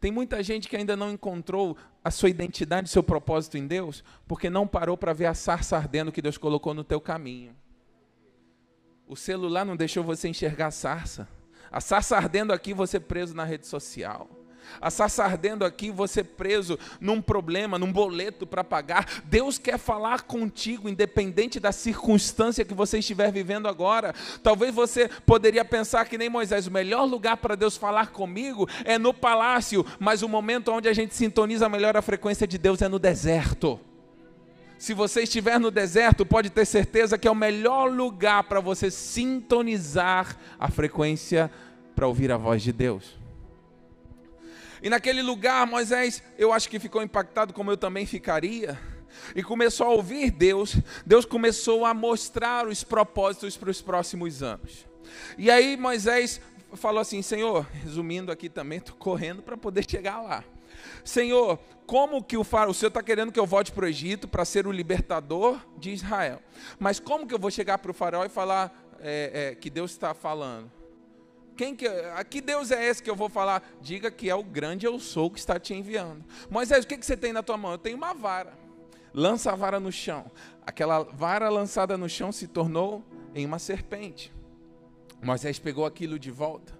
Tem 0.00 0.10
muita 0.10 0.42
gente 0.42 0.68
que 0.68 0.76
ainda 0.76 0.96
não 0.96 1.10
encontrou 1.10 1.76
a 2.02 2.10
sua 2.10 2.30
identidade, 2.30 2.88
seu 2.88 3.02
propósito 3.02 3.58
em 3.58 3.66
Deus, 3.66 4.02
porque 4.26 4.48
não 4.48 4.66
parou 4.66 4.96
para 4.96 5.12
ver 5.12 5.26
a 5.26 5.34
sarça 5.34 5.76
ardendo 5.76 6.10
que 6.10 6.22
Deus 6.22 6.38
colocou 6.38 6.72
no 6.72 6.82
teu 6.82 7.00
caminho. 7.00 7.54
O 9.06 9.16
celular 9.16 9.66
não 9.66 9.76
deixou 9.76 10.02
você 10.02 10.28
enxergar 10.28 10.68
a 10.68 10.70
sarça. 10.70 11.28
A 11.70 11.80
sarça 11.80 12.16
ardendo 12.16 12.54
aqui, 12.54 12.72
você 12.72 12.98
preso 12.98 13.34
na 13.34 13.44
rede 13.44 13.66
social. 13.66 14.28
A 14.80 14.90
sarça 14.90 15.24
ardendo 15.24 15.64
aqui, 15.64 15.90
você 15.90 16.22
preso 16.22 16.78
num 17.00 17.20
problema, 17.20 17.78
num 17.78 17.92
boleto 17.92 18.46
para 18.46 18.64
pagar. 18.64 19.22
Deus 19.24 19.58
quer 19.58 19.78
falar 19.78 20.22
contigo, 20.22 20.88
independente 20.88 21.58
da 21.58 21.72
circunstância 21.72 22.64
que 22.64 22.74
você 22.74 22.98
estiver 22.98 23.32
vivendo 23.32 23.68
agora. 23.68 24.14
Talvez 24.42 24.74
você 24.74 25.08
poderia 25.24 25.64
pensar 25.64 26.04
que 26.06 26.18
nem 26.18 26.28
Moisés, 26.28 26.66
o 26.66 26.70
melhor 26.70 27.04
lugar 27.04 27.36
para 27.36 27.54
Deus 27.54 27.76
falar 27.76 28.08
comigo 28.08 28.68
é 28.84 28.98
no 28.98 29.12
palácio, 29.14 29.84
mas 29.98 30.22
o 30.22 30.28
momento 30.28 30.72
onde 30.72 30.88
a 30.88 30.92
gente 30.92 31.14
sintoniza 31.14 31.68
melhor 31.68 31.96
a 31.96 32.02
frequência 32.02 32.46
de 32.46 32.58
Deus 32.58 32.82
é 32.82 32.88
no 32.88 32.98
deserto. 32.98 33.80
Se 34.78 34.92
você 34.92 35.22
estiver 35.22 35.58
no 35.58 35.70
deserto, 35.70 36.26
pode 36.26 36.50
ter 36.50 36.66
certeza 36.66 37.16
que 37.16 37.26
é 37.26 37.30
o 37.30 37.34
melhor 37.34 37.90
lugar 37.90 38.44
para 38.44 38.60
você 38.60 38.90
sintonizar 38.90 40.36
a 40.58 40.70
frequência 40.70 41.50
para 41.94 42.06
ouvir 42.06 42.30
a 42.30 42.36
voz 42.36 42.62
de 42.62 42.72
Deus. 42.72 43.25
E 44.86 44.88
naquele 44.88 45.20
lugar, 45.20 45.66
Moisés, 45.66 46.22
eu 46.38 46.52
acho 46.52 46.68
que 46.68 46.78
ficou 46.78 47.02
impactado, 47.02 47.52
como 47.52 47.72
eu 47.72 47.76
também 47.76 48.06
ficaria, 48.06 48.78
e 49.34 49.42
começou 49.42 49.88
a 49.88 49.90
ouvir 49.90 50.30
Deus. 50.30 50.76
Deus 51.04 51.24
começou 51.24 51.84
a 51.84 51.92
mostrar 51.92 52.68
os 52.68 52.84
propósitos 52.84 53.56
para 53.56 53.68
os 53.68 53.82
próximos 53.82 54.44
anos. 54.44 54.86
E 55.36 55.50
aí 55.50 55.76
Moisés 55.76 56.40
falou 56.74 57.00
assim: 57.00 57.20
Senhor, 57.20 57.66
resumindo 57.82 58.30
aqui 58.30 58.48
também, 58.48 58.78
estou 58.78 58.94
correndo 58.94 59.42
para 59.42 59.56
poder 59.56 59.84
chegar 59.90 60.22
lá. 60.22 60.44
Senhor, 61.04 61.58
como 61.84 62.22
que 62.22 62.36
o 62.36 62.44
faraó, 62.44 62.70
o 62.70 62.74
Senhor 62.74 62.90
está 62.90 63.02
querendo 63.02 63.32
que 63.32 63.40
eu 63.40 63.46
volte 63.46 63.72
para 63.72 63.86
o 63.86 63.88
Egito 63.88 64.28
para 64.28 64.44
ser 64.44 64.68
o 64.68 64.70
libertador 64.70 65.58
de 65.76 65.90
Israel, 65.90 66.40
mas 66.78 67.00
como 67.00 67.26
que 67.26 67.34
eu 67.34 67.40
vou 67.40 67.50
chegar 67.50 67.78
para 67.78 67.90
o 67.90 67.94
faraó 67.94 68.24
e 68.24 68.28
falar 68.28 68.72
é, 69.00 69.50
é, 69.50 69.54
que 69.56 69.68
Deus 69.68 69.90
está 69.90 70.14
falando? 70.14 70.75
Quem 71.56 71.74
que, 71.74 71.86
a 71.86 72.22
que 72.22 72.40
Deus 72.40 72.70
é 72.70 72.84
esse 72.86 73.02
que 73.02 73.08
eu 73.08 73.16
vou 73.16 73.28
falar? 73.28 73.66
Diga 73.80 74.10
que 74.10 74.28
é 74.28 74.34
o 74.34 74.42
grande 74.42 74.86
eu 74.86 75.00
sou 75.00 75.30
que 75.30 75.38
está 75.38 75.58
te 75.58 75.72
enviando. 75.72 76.24
Moisés, 76.50 76.84
o 76.84 76.88
que, 76.88 76.98
que 76.98 77.06
você 77.06 77.16
tem 77.16 77.32
na 77.32 77.42
tua 77.42 77.56
mão? 77.56 77.72
Eu 77.72 77.78
tenho 77.78 77.96
uma 77.96 78.12
vara. 78.12 78.52
Lança 79.12 79.50
a 79.50 79.56
vara 79.56 79.80
no 79.80 79.90
chão. 79.90 80.30
Aquela 80.66 81.02
vara 81.02 81.48
lançada 81.48 81.96
no 81.96 82.08
chão 82.08 82.30
se 82.30 82.46
tornou 82.46 83.02
em 83.34 83.46
uma 83.46 83.58
serpente. 83.58 84.32
Moisés 85.22 85.58
pegou 85.58 85.86
aquilo 85.86 86.18
de 86.18 86.30
volta. 86.30 86.76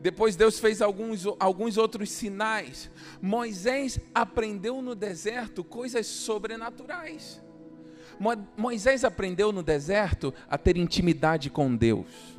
Depois 0.00 0.36
Deus 0.36 0.58
fez 0.58 0.80
alguns, 0.80 1.24
alguns 1.40 1.76
outros 1.76 2.10
sinais. 2.10 2.90
Moisés 3.20 3.98
aprendeu 4.14 4.80
no 4.80 4.94
deserto 4.94 5.64
coisas 5.64 6.06
sobrenaturais. 6.06 7.42
Moisés 8.56 9.04
aprendeu 9.04 9.50
no 9.50 9.62
deserto 9.62 10.32
a 10.48 10.56
ter 10.56 10.76
intimidade 10.76 11.50
com 11.50 11.74
Deus. 11.74 12.33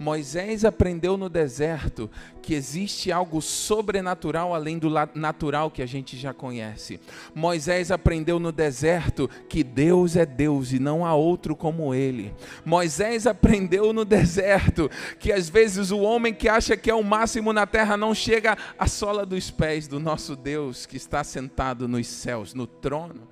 Moisés 0.00 0.64
aprendeu 0.64 1.18
no 1.18 1.28
deserto 1.28 2.10
que 2.40 2.54
existe 2.54 3.12
algo 3.12 3.42
sobrenatural 3.42 4.54
além 4.54 4.78
do 4.78 4.88
natural 5.14 5.70
que 5.70 5.82
a 5.82 5.86
gente 5.86 6.16
já 6.16 6.32
conhece. 6.32 6.98
Moisés 7.34 7.90
aprendeu 7.90 8.38
no 8.38 8.50
deserto 8.50 9.28
que 9.46 9.62
Deus 9.62 10.16
é 10.16 10.24
Deus 10.24 10.72
e 10.72 10.78
não 10.78 11.04
há 11.04 11.14
outro 11.14 11.54
como 11.54 11.94
ele. 11.94 12.32
Moisés 12.64 13.26
aprendeu 13.26 13.92
no 13.92 14.06
deserto 14.06 14.90
que 15.18 15.30
às 15.30 15.50
vezes 15.50 15.90
o 15.90 16.00
homem 16.00 16.32
que 16.32 16.48
acha 16.48 16.78
que 16.78 16.90
é 16.90 16.94
o 16.94 17.04
máximo 17.04 17.52
na 17.52 17.66
terra 17.66 17.94
não 17.94 18.14
chega 18.14 18.56
à 18.78 18.86
sola 18.86 19.26
dos 19.26 19.50
pés 19.50 19.86
do 19.86 20.00
nosso 20.00 20.34
Deus 20.34 20.86
que 20.86 20.96
está 20.96 21.22
sentado 21.22 21.86
nos 21.86 22.06
céus, 22.06 22.54
no 22.54 22.66
trono. 22.66 23.29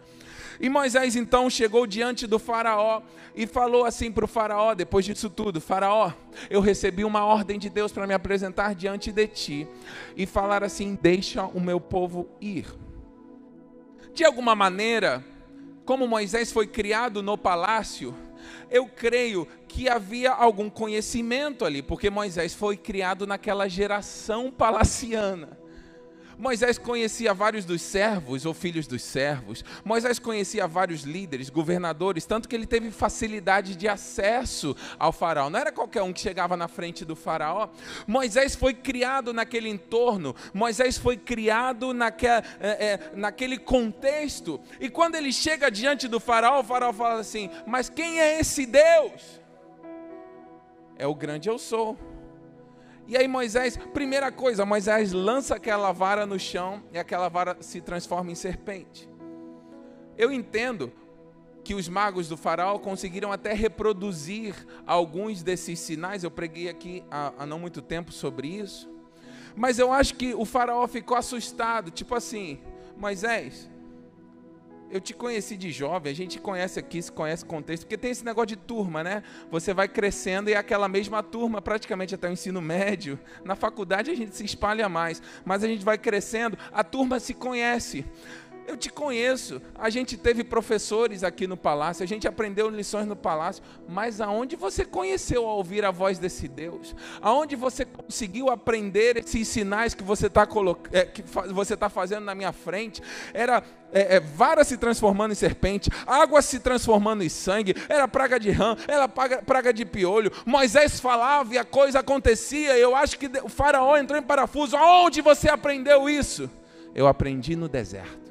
E 0.60 0.68
Moisés 0.68 1.14
então 1.14 1.48
chegou 1.48 1.86
diante 1.86 2.26
do 2.26 2.38
Faraó 2.38 3.02
e 3.34 3.46
falou 3.46 3.84
assim 3.84 4.10
para 4.10 4.24
o 4.24 4.28
Faraó, 4.28 4.74
depois 4.74 5.04
disso 5.04 5.30
tudo: 5.30 5.60
Faraó, 5.60 6.12
eu 6.50 6.60
recebi 6.60 7.04
uma 7.04 7.24
ordem 7.24 7.58
de 7.58 7.70
Deus 7.70 7.92
para 7.92 8.06
me 8.06 8.14
apresentar 8.14 8.74
diante 8.74 9.12
de 9.12 9.26
ti 9.26 9.68
e 10.16 10.26
falar 10.26 10.64
assim: 10.64 10.98
deixa 11.00 11.44
o 11.44 11.60
meu 11.60 11.80
povo 11.80 12.28
ir. 12.40 12.66
De 14.12 14.24
alguma 14.24 14.54
maneira, 14.54 15.24
como 15.84 16.08
Moisés 16.08 16.50
foi 16.50 16.66
criado 16.66 17.22
no 17.22 17.38
palácio, 17.38 18.14
eu 18.70 18.86
creio 18.86 19.46
que 19.66 19.88
havia 19.88 20.32
algum 20.32 20.68
conhecimento 20.68 21.64
ali, 21.64 21.82
porque 21.82 22.10
Moisés 22.10 22.54
foi 22.54 22.76
criado 22.76 23.26
naquela 23.26 23.68
geração 23.68 24.50
palaciana. 24.50 25.57
Moisés 26.38 26.78
conhecia 26.78 27.34
vários 27.34 27.64
dos 27.64 27.82
servos 27.82 28.46
ou 28.46 28.54
filhos 28.54 28.86
dos 28.86 29.02
servos. 29.02 29.64
Moisés 29.84 30.20
conhecia 30.20 30.68
vários 30.68 31.02
líderes, 31.02 31.50
governadores, 31.50 32.24
tanto 32.24 32.48
que 32.48 32.54
ele 32.54 32.66
teve 32.66 32.92
facilidade 32.92 33.74
de 33.74 33.88
acesso 33.88 34.76
ao 34.98 35.10
faraó. 35.10 35.50
Não 35.50 35.58
era 35.58 35.72
qualquer 35.72 36.02
um 36.02 36.12
que 36.12 36.20
chegava 36.20 36.56
na 36.56 36.68
frente 36.68 37.04
do 37.04 37.16
faraó. 37.16 37.68
Moisés 38.06 38.54
foi 38.54 38.72
criado 38.72 39.32
naquele 39.32 39.68
entorno. 39.68 40.34
Moisés 40.54 40.96
foi 40.96 41.16
criado 41.16 41.92
naquele, 41.92 42.44
é, 42.60 42.68
é, 42.86 43.12
naquele 43.16 43.58
contexto. 43.58 44.60
E 44.78 44.88
quando 44.88 45.16
ele 45.16 45.32
chega 45.32 45.70
diante 45.70 46.06
do 46.06 46.20
faraó, 46.20 46.60
o 46.60 46.64
faraó 46.64 46.92
fala 46.92 47.20
assim: 47.20 47.50
Mas 47.66 47.88
quem 47.88 48.20
é 48.20 48.38
esse 48.38 48.64
Deus? 48.64 49.40
É 50.96 51.06
o 51.06 51.14
grande 51.14 51.48
eu 51.48 51.58
sou. 51.58 51.96
E 53.08 53.16
aí 53.16 53.26
Moisés, 53.26 53.74
primeira 53.94 54.30
coisa, 54.30 54.66
Moisés 54.66 55.12
lança 55.12 55.56
aquela 55.56 55.92
vara 55.92 56.26
no 56.26 56.38
chão 56.38 56.84
e 56.92 56.98
aquela 56.98 57.30
vara 57.30 57.56
se 57.60 57.80
transforma 57.80 58.30
em 58.30 58.34
serpente. 58.34 59.08
Eu 60.14 60.30
entendo 60.30 60.92
que 61.64 61.74
os 61.74 61.88
magos 61.88 62.28
do 62.28 62.36
faraó 62.36 62.78
conseguiram 62.78 63.32
até 63.32 63.54
reproduzir 63.54 64.54
alguns 64.86 65.42
desses 65.42 65.80
sinais. 65.80 66.22
Eu 66.22 66.30
preguei 66.30 66.68
aqui 66.68 67.02
há, 67.10 67.32
há 67.38 67.46
não 67.46 67.58
muito 67.58 67.80
tempo 67.80 68.12
sobre 68.12 68.48
isso. 68.48 68.90
Mas 69.56 69.78
eu 69.78 69.90
acho 69.90 70.14
que 70.14 70.34
o 70.34 70.44
faraó 70.44 70.86
ficou 70.86 71.16
assustado, 71.16 71.90
tipo 71.90 72.14
assim, 72.14 72.60
Moisés, 72.94 73.70
eu 74.90 75.00
te 75.00 75.12
conheci 75.12 75.56
de 75.56 75.70
jovem, 75.70 76.10
a 76.10 76.14
gente 76.14 76.38
conhece 76.38 76.78
aqui, 76.78 77.00
se 77.00 77.12
conhece 77.12 77.44
contexto, 77.44 77.82
porque 77.84 77.96
tem 77.96 78.10
esse 78.10 78.24
negócio 78.24 78.48
de 78.48 78.56
turma, 78.56 79.04
né? 79.04 79.22
Você 79.50 79.74
vai 79.74 79.88
crescendo 79.88 80.48
e 80.48 80.54
é 80.54 80.56
aquela 80.56 80.88
mesma 80.88 81.22
turma, 81.22 81.60
praticamente 81.60 82.14
até 82.14 82.28
o 82.28 82.32
ensino 82.32 82.60
médio. 82.60 83.18
Na 83.44 83.54
faculdade 83.54 84.10
a 84.10 84.14
gente 84.14 84.34
se 84.34 84.44
espalha 84.44 84.88
mais, 84.88 85.22
mas 85.44 85.62
a 85.62 85.68
gente 85.68 85.84
vai 85.84 85.98
crescendo, 85.98 86.58
a 86.72 86.82
turma 86.82 87.20
se 87.20 87.34
conhece. 87.34 88.04
Eu 88.68 88.76
te 88.76 88.90
conheço. 88.90 89.62
A 89.74 89.88
gente 89.88 90.14
teve 90.18 90.44
professores 90.44 91.24
aqui 91.24 91.46
no 91.46 91.56
palácio, 91.56 92.04
a 92.04 92.06
gente 92.06 92.28
aprendeu 92.28 92.68
lições 92.68 93.06
no 93.06 93.16
palácio, 93.16 93.64
mas 93.88 94.20
aonde 94.20 94.56
você 94.56 94.84
conheceu 94.84 95.48
a 95.48 95.54
ouvir 95.54 95.86
a 95.86 95.90
voz 95.90 96.18
desse 96.18 96.46
Deus? 96.46 96.94
Aonde 97.22 97.56
você 97.56 97.86
conseguiu 97.86 98.50
aprender 98.50 99.16
esses 99.16 99.48
sinais 99.48 99.94
que 99.94 100.02
você 100.02 100.26
está 100.26 100.46
é, 100.92 101.06
que 101.06 101.24
você 101.50 101.78
tá 101.78 101.88
fazendo 101.88 102.24
na 102.26 102.34
minha 102.34 102.52
frente? 102.52 103.00
Era 103.32 103.64
é, 103.90 104.16
é, 104.16 104.20
vara 104.20 104.62
se 104.64 104.76
transformando 104.76 105.32
em 105.32 105.34
serpente, 105.34 105.88
água 106.06 106.42
se 106.42 106.60
transformando 106.60 107.24
em 107.24 107.28
sangue, 107.30 107.74
era 107.88 108.06
praga 108.06 108.38
de 108.38 108.50
rã, 108.50 108.76
era 108.86 109.08
praga, 109.08 109.40
praga 109.40 109.72
de 109.72 109.86
piolho. 109.86 110.30
Moisés 110.44 111.00
falava 111.00 111.54
e 111.54 111.58
a 111.58 111.64
coisa 111.64 112.00
acontecia. 112.00 112.76
Eu 112.76 112.94
acho 112.94 113.18
que 113.18 113.30
o 113.42 113.48
faraó 113.48 113.96
entrou 113.96 114.20
em 114.20 114.22
parafuso. 114.22 114.76
Aonde 114.76 115.22
você 115.22 115.48
aprendeu 115.48 116.06
isso? 116.06 116.50
Eu 116.94 117.06
aprendi 117.06 117.56
no 117.56 117.66
deserto. 117.66 118.27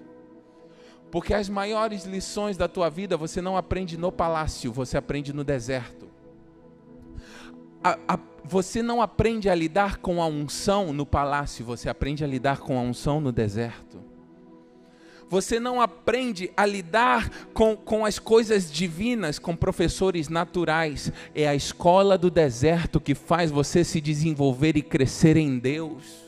Porque 1.12 1.34
as 1.34 1.48
maiores 1.48 2.06
lições 2.06 2.58
da 2.58 2.68
tua 2.68 2.90
vida 2.90 3.16
você 3.16 3.42
não 3.42 3.56
aprende 3.56 3.98
no 3.98 4.12
palácio, 4.12 4.72
você 4.72 4.98
aprende 4.98 5.32
no 5.34 5.44
deserto. 5.44 6.08
A, 7.84 7.98
a, 8.08 8.20
você 8.44 8.82
não 8.82 9.02
aprende 9.02 9.50
a 9.50 9.56
lidar 9.56 9.98
com 9.98 10.22
a 10.22 10.26
unção 10.26 10.92
no 10.92 11.06
palácio, 11.06 11.66
você 11.66 11.90
aprende 11.90 12.24
a 12.24 12.28
lidar 12.28 12.60
com 12.60 12.78
a 12.78 12.82
unção 12.82 13.22
no 13.22 13.32
deserto. 13.32 14.08
Você 15.30 15.60
não 15.60 15.82
aprende 15.82 16.50
a 16.56 16.66
lidar 16.66 17.30
com, 17.54 17.76
com 17.76 18.06
as 18.06 18.18
coisas 18.18 18.72
divinas 18.72 19.38
com 19.38 19.56
professores 19.56 20.30
naturais. 20.30 21.12
É 21.36 21.48
a 21.48 21.56
escola 21.56 22.18
do 22.18 22.32
deserto 22.32 23.02
que 23.02 23.14
faz 23.14 23.52
você 23.52 23.84
se 23.84 24.00
desenvolver 24.00 24.78
e 24.78 24.82
crescer 24.82 25.36
em 25.36 25.60
Deus. 25.60 26.27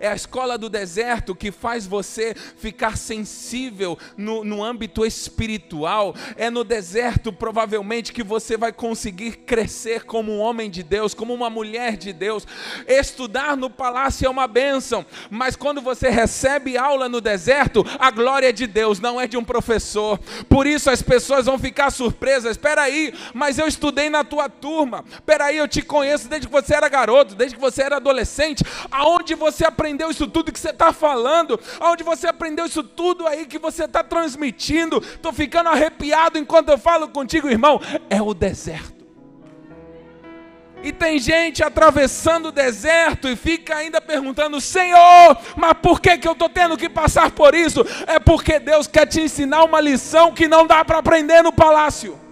É 0.00 0.08
a 0.08 0.14
escola 0.14 0.56
do 0.56 0.68
deserto 0.68 1.34
que 1.34 1.50
faz 1.50 1.86
você 1.86 2.34
ficar 2.56 2.96
sensível 2.96 3.98
no, 4.16 4.44
no 4.44 4.62
âmbito 4.62 5.04
espiritual. 5.04 6.14
É 6.36 6.50
no 6.50 6.62
deserto, 6.62 7.32
provavelmente, 7.32 8.12
que 8.12 8.22
você 8.22 8.56
vai 8.56 8.72
conseguir 8.72 9.32
crescer 9.38 10.04
como 10.04 10.32
um 10.32 10.38
homem 10.38 10.70
de 10.70 10.82
Deus, 10.82 11.14
como 11.14 11.34
uma 11.34 11.50
mulher 11.50 11.96
de 11.96 12.12
Deus. 12.12 12.46
Estudar 12.86 13.56
no 13.56 13.68
palácio 13.68 14.26
é 14.26 14.30
uma 14.30 14.46
bênção, 14.46 15.04
mas 15.30 15.56
quando 15.56 15.80
você 15.80 16.08
recebe 16.08 16.78
aula 16.78 17.08
no 17.08 17.20
deserto, 17.20 17.84
a 17.98 18.10
glória 18.10 18.48
é 18.48 18.52
de 18.52 18.66
Deus, 18.66 19.00
não 19.00 19.20
é 19.20 19.26
de 19.26 19.36
um 19.36 19.44
professor. 19.44 20.18
Por 20.48 20.66
isso 20.66 20.90
as 20.90 21.02
pessoas 21.02 21.46
vão 21.46 21.58
ficar 21.58 21.90
surpresas. 21.90 22.52
Espera 22.52 22.82
aí, 22.82 23.12
mas 23.34 23.58
eu 23.58 23.66
estudei 23.66 24.08
na 24.08 24.22
tua 24.22 24.48
turma. 24.48 25.04
Espera 25.10 25.46
aí, 25.46 25.56
eu 25.56 25.66
te 25.66 25.82
conheço 25.82 26.28
desde 26.28 26.46
que 26.46 26.52
você 26.52 26.74
era 26.74 26.88
garoto, 26.88 27.34
desde 27.34 27.56
que 27.56 27.60
você 27.60 27.82
era 27.82 27.96
adolescente. 27.96 28.62
Aonde 28.90 29.34
você 29.34 29.64
aprendeu? 29.64 29.87
Aprendeu 29.88 30.10
isso 30.10 30.26
tudo 30.26 30.52
que 30.52 30.60
você 30.60 30.68
está 30.68 30.92
falando? 30.92 31.58
Aonde 31.80 32.04
você 32.04 32.26
aprendeu 32.26 32.66
isso 32.66 32.82
tudo 32.82 33.26
aí 33.26 33.46
que 33.46 33.58
você 33.58 33.84
está 33.84 34.04
transmitindo? 34.04 34.98
Estou 34.98 35.32
ficando 35.32 35.70
arrepiado 35.70 36.38
enquanto 36.38 36.68
eu 36.68 36.76
falo 36.76 37.08
contigo, 37.08 37.48
irmão. 37.48 37.80
É 38.10 38.20
o 38.20 38.34
deserto. 38.34 38.98
E 40.82 40.92
tem 40.92 41.18
gente 41.18 41.64
atravessando 41.64 42.48
o 42.48 42.52
deserto 42.52 43.28
e 43.28 43.34
fica 43.34 43.76
ainda 43.76 44.00
perguntando: 44.00 44.60
Senhor, 44.60 45.38
mas 45.56 45.72
por 45.82 46.00
que, 46.00 46.18
que 46.18 46.28
eu 46.28 46.32
estou 46.32 46.50
tendo 46.50 46.76
que 46.76 46.88
passar 46.88 47.30
por 47.30 47.54
isso? 47.54 47.84
É 48.06 48.18
porque 48.18 48.60
Deus 48.60 48.86
quer 48.86 49.06
te 49.06 49.22
ensinar 49.22 49.64
uma 49.64 49.80
lição 49.80 50.32
que 50.32 50.46
não 50.46 50.66
dá 50.66 50.84
para 50.84 50.98
aprender 50.98 51.42
no 51.42 51.52
palácio. 51.52 52.27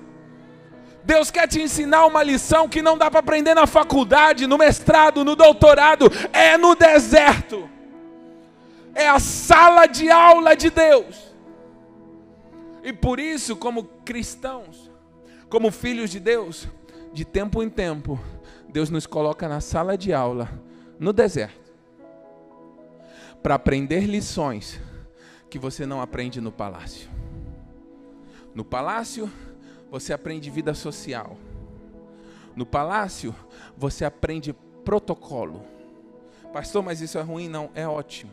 Deus 1.06 1.30
quer 1.30 1.46
te 1.46 1.62
ensinar 1.62 2.04
uma 2.04 2.20
lição 2.20 2.68
que 2.68 2.82
não 2.82 2.98
dá 2.98 3.08
para 3.08 3.20
aprender 3.20 3.54
na 3.54 3.64
faculdade, 3.64 4.44
no 4.44 4.58
mestrado, 4.58 5.24
no 5.24 5.36
doutorado, 5.36 6.06
é 6.32 6.58
no 6.58 6.74
deserto. 6.74 7.70
É 8.92 9.08
a 9.08 9.20
sala 9.20 9.86
de 9.86 10.10
aula 10.10 10.56
de 10.56 10.68
Deus. 10.68 11.32
E 12.82 12.92
por 12.92 13.20
isso, 13.20 13.54
como 13.54 13.84
cristãos, 14.04 14.90
como 15.48 15.70
filhos 15.70 16.10
de 16.10 16.18
Deus, 16.18 16.66
de 17.12 17.24
tempo 17.24 17.62
em 17.62 17.70
tempo, 17.70 18.18
Deus 18.68 18.90
nos 18.90 19.06
coloca 19.06 19.48
na 19.48 19.60
sala 19.60 19.96
de 19.96 20.12
aula, 20.12 20.50
no 20.98 21.12
deserto, 21.12 21.72
para 23.40 23.54
aprender 23.54 24.06
lições 24.06 24.80
que 25.48 25.58
você 25.58 25.86
não 25.86 26.00
aprende 26.00 26.40
no 26.40 26.50
palácio. 26.50 27.08
No 28.52 28.64
palácio, 28.64 29.30
você 29.90 30.12
aprende 30.12 30.50
vida 30.50 30.74
social. 30.74 31.36
No 32.54 32.64
palácio, 32.64 33.34
você 33.76 34.04
aprende 34.04 34.54
protocolo. 34.84 35.64
Pastor, 36.52 36.82
mas 36.82 37.00
isso 37.00 37.18
é 37.18 37.22
ruim? 37.22 37.48
Não, 37.48 37.70
é 37.74 37.86
ótimo. 37.86 38.32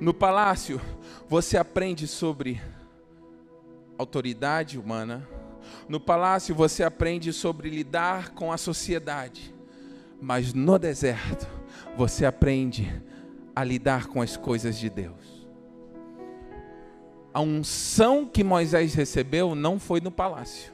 No 0.00 0.12
palácio, 0.12 0.80
você 1.28 1.56
aprende 1.56 2.06
sobre 2.06 2.60
autoridade 3.96 4.78
humana. 4.78 5.26
No 5.88 6.00
palácio, 6.00 6.54
você 6.54 6.82
aprende 6.82 7.32
sobre 7.32 7.70
lidar 7.70 8.30
com 8.30 8.52
a 8.52 8.58
sociedade. 8.58 9.54
Mas 10.20 10.52
no 10.52 10.78
deserto, 10.78 11.46
você 11.96 12.26
aprende 12.26 13.02
a 13.54 13.64
lidar 13.64 14.06
com 14.06 14.20
as 14.20 14.36
coisas 14.36 14.78
de 14.78 14.90
Deus 14.90 15.29
a 17.32 17.40
unção 17.40 18.26
que 18.26 18.42
Moisés 18.42 18.94
recebeu 18.94 19.54
não 19.54 19.78
foi 19.78 20.00
no 20.00 20.10
palácio. 20.10 20.72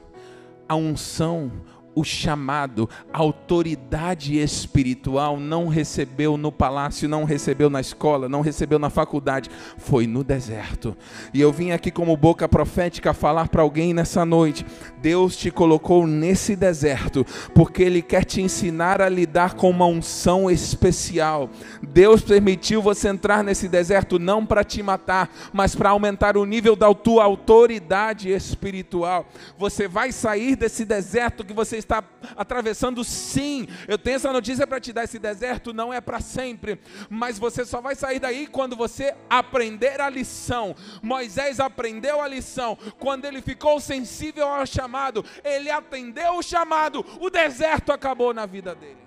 A 0.67 0.75
unção 0.75 1.51
o 1.97 2.03
chamado, 2.03 2.87
a 3.11 3.17
autoridade 3.17 4.37
espiritual 4.37 5.39
não 5.39 5.67
recebeu 5.67 6.37
no 6.37 6.51
palácio, 6.51 7.09
não 7.09 7.23
recebeu 7.23 7.71
na 7.71 7.81
escola, 7.81 8.29
não 8.29 8.41
recebeu 8.41 8.77
na 8.77 8.91
faculdade, 8.91 9.49
foi 9.79 10.05
no 10.05 10.23
deserto. 10.23 10.95
E 11.33 11.41
eu 11.41 11.51
vim 11.51 11.71
aqui 11.71 11.89
como 11.89 12.15
boca 12.15 12.47
profética 12.47 13.15
falar 13.15 13.47
para 13.47 13.63
alguém 13.63 13.95
nessa 13.95 14.23
noite: 14.23 14.63
Deus 15.01 15.35
te 15.35 15.49
colocou 15.49 16.05
nesse 16.05 16.55
deserto, 16.55 17.25
porque 17.55 17.81
Ele 17.81 18.03
quer 18.03 18.23
te 18.23 18.43
ensinar 18.43 19.01
a 19.01 19.09
lidar 19.09 19.55
com 19.55 19.71
uma 19.71 19.87
unção 19.87 20.51
especial. 20.51 21.49
Deus 21.81 22.21
permitiu 22.21 22.79
você 22.79 23.07
entrar 23.07 23.43
nesse 23.43 23.67
deserto 23.67 24.19
não 24.19 24.45
para 24.45 24.63
te 24.63 24.83
matar, 24.83 25.31
mas 25.51 25.73
para 25.73 25.89
aumentar 25.89 26.37
o 26.37 26.45
nível 26.45 26.75
da 26.75 26.93
tua 26.93 27.23
autoridade 27.23 28.29
espiritual. 28.29 29.25
Você 29.57 29.87
vai 29.87 30.11
sair 30.11 30.55
desse 30.55 30.85
deserto 30.85 31.43
que 31.43 31.53
você 31.53 31.77
está 31.77 31.86
atravessando, 32.35 33.03
sim. 33.03 33.67
Eu 33.87 33.97
tenho 33.97 34.15
essa 34.15 34.31
notícia 34.31 34.67
para 34.67 34.79
te 34.79 34.91
dar: 34.93 35.03
esse 35.03 35.19
deserto 35.19 35.73
não 35.73 35.93
é 35.93 36.01
para 36.01 36.19
sempre, 36.19 36.79
mas 37.09 37.39
você 37.39 37.65
só 37.65 37.81
vai 37.81 37.95
sair 37.95 38.19
daí 38.19 38.47
quando 38.47 38.75
você 38.75 39.15
aprender 39.29 40.01
a 40.01 40.09
lição. 40.09 40.75
Moisés 41.01 41.59
aprendeu 41.59 42.21
a 42.21 42.27
lição 42.27 42.77
quando 42.99 43.25
ele 43.25 43.41
ficou 43.41 43.79
sensível 43.79 44.47
ao 44.47 44.65
chamado, 44.65 45.23
ele 45.43 45.69
atendeu 45.69 46.37
o 46.37 46.43
chamado, 46.43 47.05
o 47.19 47.29
deserto 47.29 47.91
acabou 47.91 48.33
na 48.33 48.45
vida 48.45 48.75
dele. 48.75 49.06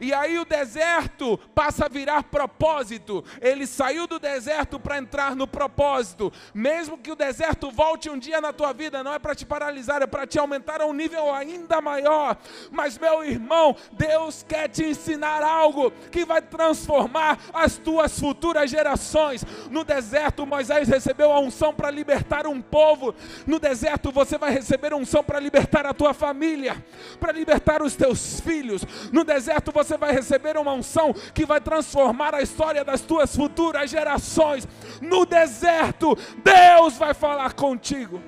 E 0.00 0.12
aí 0.12 0.38
o 0.38 0.44
deserto 0.44 1.38
passa 1.54 1.86
a 1.86 1.88
virar 1.88 2.22
propósito. 2.24 3.24
Ele 3.40 3.66
saiu 3.66 4.06
do 4.06 4.18
deserto 4.18 4.78
para 4.78 4.98
entrar 4.98 5.34
no 5.34 5.46
propósito. 5.46 6.32
Mesmo 6.54 6.98
que 6.98 7.10
o 7.10 7.16
deserto 7.16 7.70
volte 7.70 8.08
um 8.10 8.18
dia 8.18 8.40
na 8.40 8.52
tua 8.52 8.72
vida, 8.72 9.02
não 9.02 9.12
é 9.12 9.18
para 9.18 9.34
te 9.34 9.44
paralisar, 9.44 10.02
é 10.02 10.06
para 10.06 10.26
te 10.26 10.38
aumentar 10.38 10.80
a 10.80 10.86
um 10.86 10.92
nível 10.92 11.32
ainda 11.34 11.80
maior. 11.80 12.36
Mas 12.70 12.98
meu 12.98 13.24
irmão, 13.24 13.76
Deus 13.92 14.44
quer 14.46 14.68
te 14.68 14.84
ensinar 14.84 15.42
algo 15.42 15.90
que 16.10 16.24
vai 16.24 16.40
transformar 16.40 17.38
as 17.52 17.76
tuas 17.76 18.18
futuras 18.18 18.70
gerações. 18.70 19.44
No 19.70 19.84
deserto 19.84 20.46
Moisés 20.46 20.88
recebeu 20.88 21.32
a 21.32 21.40
unção 21.40 21.74
para 21.74 21.90
libertar 21.90 22.46
um 22.46 22.60
povo. 22.60 23.14
No 23.46 23.58
deserto 23.58 24.10
você 24.10 24.38
vai 24.38 24.50
receber 24.50 24.92
a 24.92 24.96
unção 24.96 25.22
para 25.22 25.40
libertar 25.40 25.86
a 25.86 25.94
tua 25.94 26.14
família, 26.14 26.84
para 27.20 27.32
libertar 27.32 27.82
os 27.82 27.94
teus 27.94 28.40
filhos. 28.40 28.82
No 29.12 29.24
deserto 29.24 29.72
você 29.72 29.87
você 29.88 29.96
vai 29.96 30.12
receber 30.12 30.56
uma 30.58 30.74
unção 30.74 31.14
que 31.34 31.46
vai 31.46 31.60
transformar 31.60 32.34
a 32.34 32.42
história 32.42 32.84
das 32.84 33.00
tuas 33.00 33.34
futuras 33.34 33.90
gerações. 33.90 34.68
No 35.00 35.24
deserto, 35.24 36.14
Deus 36.44 36.98
vai 36.98 37.14
falar 37.14 37.54
contigo. 37.54 38.22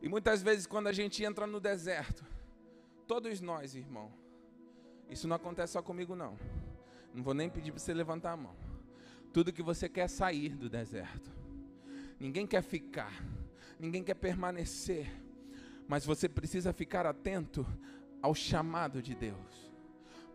E 0.00 0.08
muitas 0.08 0.42
vezes, 0.42 0.66
quando 0.66 0.86
a 0.86 0.92
gente 0.92 1.24
entra 1.24 1.46
no 1.46 1.58
deserto, 1.58 2.24
todos 3.08 3.40
nós, 3.40 3.74
irmão, 3.74 4.12
isso 5.10 5.26
não 5.26 5.34
acontece 5.34 5.72
só 5.72 5.82
comigo, 5.82 6.14
não. 6.14 6.38
Não 7.12 7.22
vou 7.22 7.34
nem 7.34 7.48
pedir 7.48 7.72
para 7.72 7.80
você 7.80 7.92
levantar 7.92 8.32
a 8.32 8.36
mão. 8.36 8.54
Tudo 9.32 9.52
que 9.52 9.62
você 9.62 9.88
quer 9.88 10.02
é 10.02 10.08
sair 10.08 10.50
do 10.50 10.68
deserto 10.68 11.43
ninguém 12.18 12.46
quer 12.46 12.62
ficar, 12.62 13.12
ninguém 13.78 14.02
quer 14.02 14.14
permanecer, 14.14 15.10
mas 15.86 16.04
você 16.04 16.28
precisa 16.28 16.72
ficar 16.72 17.06
atento 17.06 17.66
ao 18.22 18.34
chamado 18.34 19.02
de 19.02 19.14
Deus. 19.14 19.72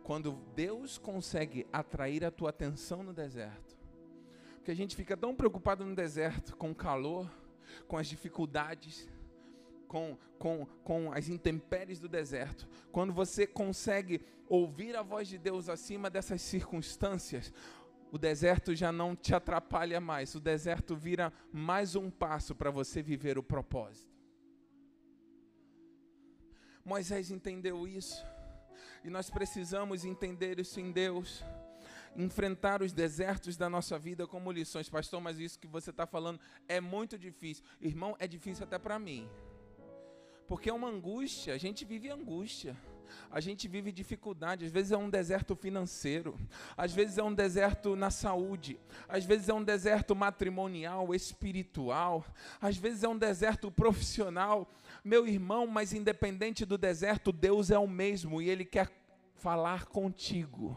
Quando 0.02 0.32
Deus 0.54 0.98
consegue 0.98 1.66
atrair 1.72 2.24
a 2.24 2.30
tua 2.30 2.50
atenção 2.50 3.02
no 3.02 3.12
deserto, 3.12 3.76
porque 4.56 4.70
a 4.70 4.76
gente 4.76 4.94
fica 4.94 5.16
tão 5.16 5.34
preocupado 5.34 5.84
no 5.84 5.94
deserto 5.94 6.56
com 6.56 6.70
o 6.70 6.74
calor, 6.74 7.30
com 7.88 7.96
as 7.96 8.06
dificuldades, 8.06 9.08
com, 9.88 10.16
com, 10.38 10.66
com 10.84 11.12
as 11.12 11.28
intempéries 11.28 11.98
do 11.98 12.08
deserto, 12.08 12.68
quando 12.92 13.12
você 13.12 13.46
consegue 13.46 14.22
ouvir 14.48 14.96
a 14.96 15.02
voz 15.02 15.26
de 15.28 15.38
Deus 15.38 15.68
acima 15.68 16.08
dessas 16.08 16.42
circunstâncias, 16.42 17.52
o 18.10 18.18
deserto 18.18 18.74
já 18.74 18.90
não 18.90 19.14
te 19.14 19.34
atrapalha 19.34 20.00
mais, 20.00 20.34
o 20.34 20.40
deserto 20.40 20.96
vira 20.96 21.32
mais 21.52 21.94
um 21.94 22.10
passo 22.10 22.54
para 22.54 22.70
você 22.70 23.02
viver 23.02 23.38
o 23.38 23.42
propósito. 23.42 24.10
Moisés 26.84 27.30
entendeu 27.30 27.86
isso, 27.86 28.24
e 29.04 29.10
nós 29.10 29.30
precisamos 29.30 30.04
entender 30.04 30.58
isso 30.58 30.80
em 30.80 30.90
Deus. 30.90 31.44
Enfrentar 32.16 32.82
os 32.82 32.92
desertos 32.92 33.56
da 33.56 33.70
nossa 33.70 33.96
vida 33.98 34.26
como 34.26 34.50
lições, 34.50 34.88
pastor. 34.88 35.20
Mas 35.20 35.38
isso 35.38 35.58
que 35.58 35.68
você 35.68 35.90
está 35.90 36.06
falando 36.06 36.40
é 36.66 36.80
muito 36.80 37.16
difícil, 37.16 37.64
irmão. 37.80 38.16
É 38.18 38.26
difícil 38.26 38.64
até 38.64 38.78
para 38.78 38.98
mim, 38.98 39.28
porque 40.48 40.68
é 40.68 40.72
uma 40.72 40.88
angústia. 40.88 41.54
A 41.54 41.58
gente 41.58 41.84
vive 41.84 42.10
angústia. 42.10 42.76
A 43.30 43.40
gente 43.40 43.68
vive 43.68 43.92
dificuldade, 43.92 44.64
às 44.64 44.70
vezes 44.70 44.92
é 44.92 44.96
um 44.96 45.10
deserto 45.10 45.54
financeiro, 45.54 46.38
às 46.76 46.92
vezes 46.92 47.18
é 47.18 47.22
um 47.22 47.32
deserto 47.32 47.94
na 47.96 48.10
saúde, 48.10 48.78
às 49.08 49.24
vezes 49.24 49.48
é 49.48 49.54
um 49.54 49.62
deserto 49.62 50.14
matrimonial, 50.14 51.14
espiritual, 51.14 52.24
às 52.60 52.76
vezes 52.76 53.02
é 53.02 53.08
um 53.08 53.18
deserto 53.18 53.70
profissional. 53.70 54.68
Meu 55.04 55.26
irmão, 55.26 55.66
mas 55.66 55.92
independente 55.92 56.64
do 56.64 56.76
deserto, 56.76 57.32
Deus 57.32 57.70
é 57.70 57.78
o 57.78 57.88
mesmo 57.88 58.40
e 58.40 58.48
Ele 58.48 58.64
quer 58.64 58.90
falar 59.36 59.86
contigo. 59.86 60.76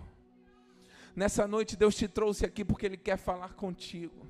Nessa 1.16 1.48
noite, 1.48 1.76
Deus 1.76 1.96
te 1.96 2.08
trouxe 2.08 2.46
aqui 2.46 2.66
porque 2.66 2.86
Ele 2.86 2.98
quer 2.98 3.18
falar 3.18 3.54
contigo. 3.54 4.26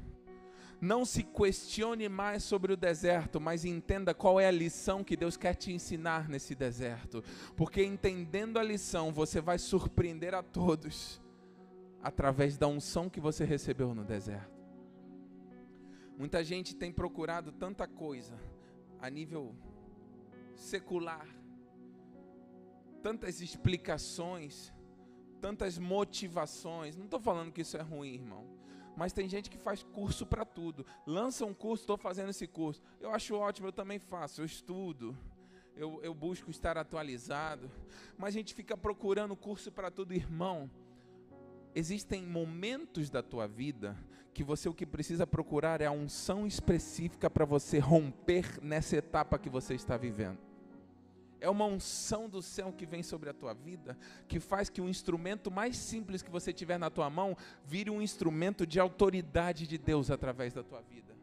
Não 0.83 1.05
se 1.05 1.23
questione 1.23 2.09
mais 2.09 2.43
sobre 2.43 2.73
o 2.73 2.75
deserto, 2.75 3.39
mas 3.39 3.63
entenda 3.63 4.13
qual 4.13 4.37
é 4.37 4.47
a 4.49 4.51
lição 4.51 5.01
que 5.01 5.15
Deus 5.15 5.37
quer 5.37 5.55
te 5.55 5.71
ensinar 5.71 6.27
nesse 6.27 6.53
deserto. 6.53 7.23
Porque 7.55 7.81
entendendo 7.81 8.59
a 8.59 8.63
lição, 8.63 9.13
você 9.13 9.39
vai 9.39 9.57
surpreender 9.57 10.33
a 10.33 10.43
todos 10.43 11.21
através 12.01 12.57
da 12.57 12.67
unção 12.67 13.09
que 13.09 13.21
você 13.21 13.45
recebeu 13.45 13.95
no 13.95 14.03
deserto. 14.03 14.51
Muita 16.17 16.43
gente 16.43 16.75
tem 16.75 16.91
procurado 16.91 17.53
tanta 17.53 17.87
coisa 17.87 18.37
a 18.99 19.09
nível 19.09 19.55
secular, 20.53 21.25
tantas 23.01 23.39
explicações, 23.39 24.73
tantas 25.39 25.77
motivações. 25.77 26.97
Não 26.97 27.05
estou 27.05 27.21
falando 27.21 27.53
que 27.53 27.61
isso 27.61 27.77
é 27.77 27.81
ruim, 27.81 28.15
irmão 28.15 28.62
mas 28.95 29.13
tem 29.13 29.27
gente 29.27 29.49
que 29.49 29.58
faz 29.58 29.84
curso 29.84 30.25
para 30.25 30.45
tudo. 30.45 30.86
Lança 31.06 31.45
um 31.45 31.53
curso, 31.53 31.84
estou 31.84 31.97
fazendo 31.97 32.29
esse 32.29 32.47
curso. 32.47 32.82
Eu 32.99 33.12
acho 33.12 33.36
ótimo, 33.36 33.67
eu 33.67 33.73
também 33.73 33.99
faço, 33.99 34.41
eu 34.41 34.45
estudo. 34.45 35.17
Eu, 35.75 35.99
eu 36.03 36.13
busco 36.13 36.51
estar 36.51 36.77
atualizado. 36.77 37.69
Mas 38.17 38.36
a 38.36 38.38
gente 38.38 38.53
fica 38.53 38.77
procurando 38.77 39.36
curso 39.36 39.71
para 39.71 39.89
tudo, 39.89 40.13
irmão. 40.13 40.69
Existem 41.73 42.23
momentos 42.23 43.10
da 43.10 43.23
tua 43.23 43.47
vida 43.47 43.97
que 44.34 44.43
você 44.43 44.69
o 44.69 44.73
que 44.73 44.86
precisa 44.86 45.25
procurar 45.25 45.82
é 45.82 45.86
a 45.86 45.91
unção 45.91 46.45
específica 46.45 47.29
para 47.29 47.45
você 47.45 47.79
romper 47.79 48.60
nessa 48.62 48.97
etapa 48.97 49.38
que 49.39 49.49
você 49.49 49.73
está 49.75 49.95
vivendo 49.97 50.52
é 51.43 51.49
uma 51.49 51.65
unção 51.65 52.29
do 52.29 52.41
céu 52.41 52.71
que 52.71 52.86
vem 52.86 53.03
sobre 53.03 53.29
a 53.29 53.34
tua 53.34 53.53
vida, 53.53 53.97
que 54.29 54.39
faz 54.39 54.69
que 54.69 54.79
o 54.79 54.88
instrumento 54.88 55.51
mais 55.51 55.75
simples 55.75 56.21
que 56.21 56.32
você 56.32 56.53
tiver 56.53 56.79
na 56.79 56.89
tua 56.89 57.10
mão 57.10 57.36
vire 57.65 57.89
um 57.89 58.01
instrumento 58.01 58.65
de 58.65 58.79
autoridade 58.79 59.67
de 59.67 59.77
Deus 59.77 60.10
através 60.10 60.53
da 60.53 60.63
tua 60.63 60.82
vida. 60.82 61.13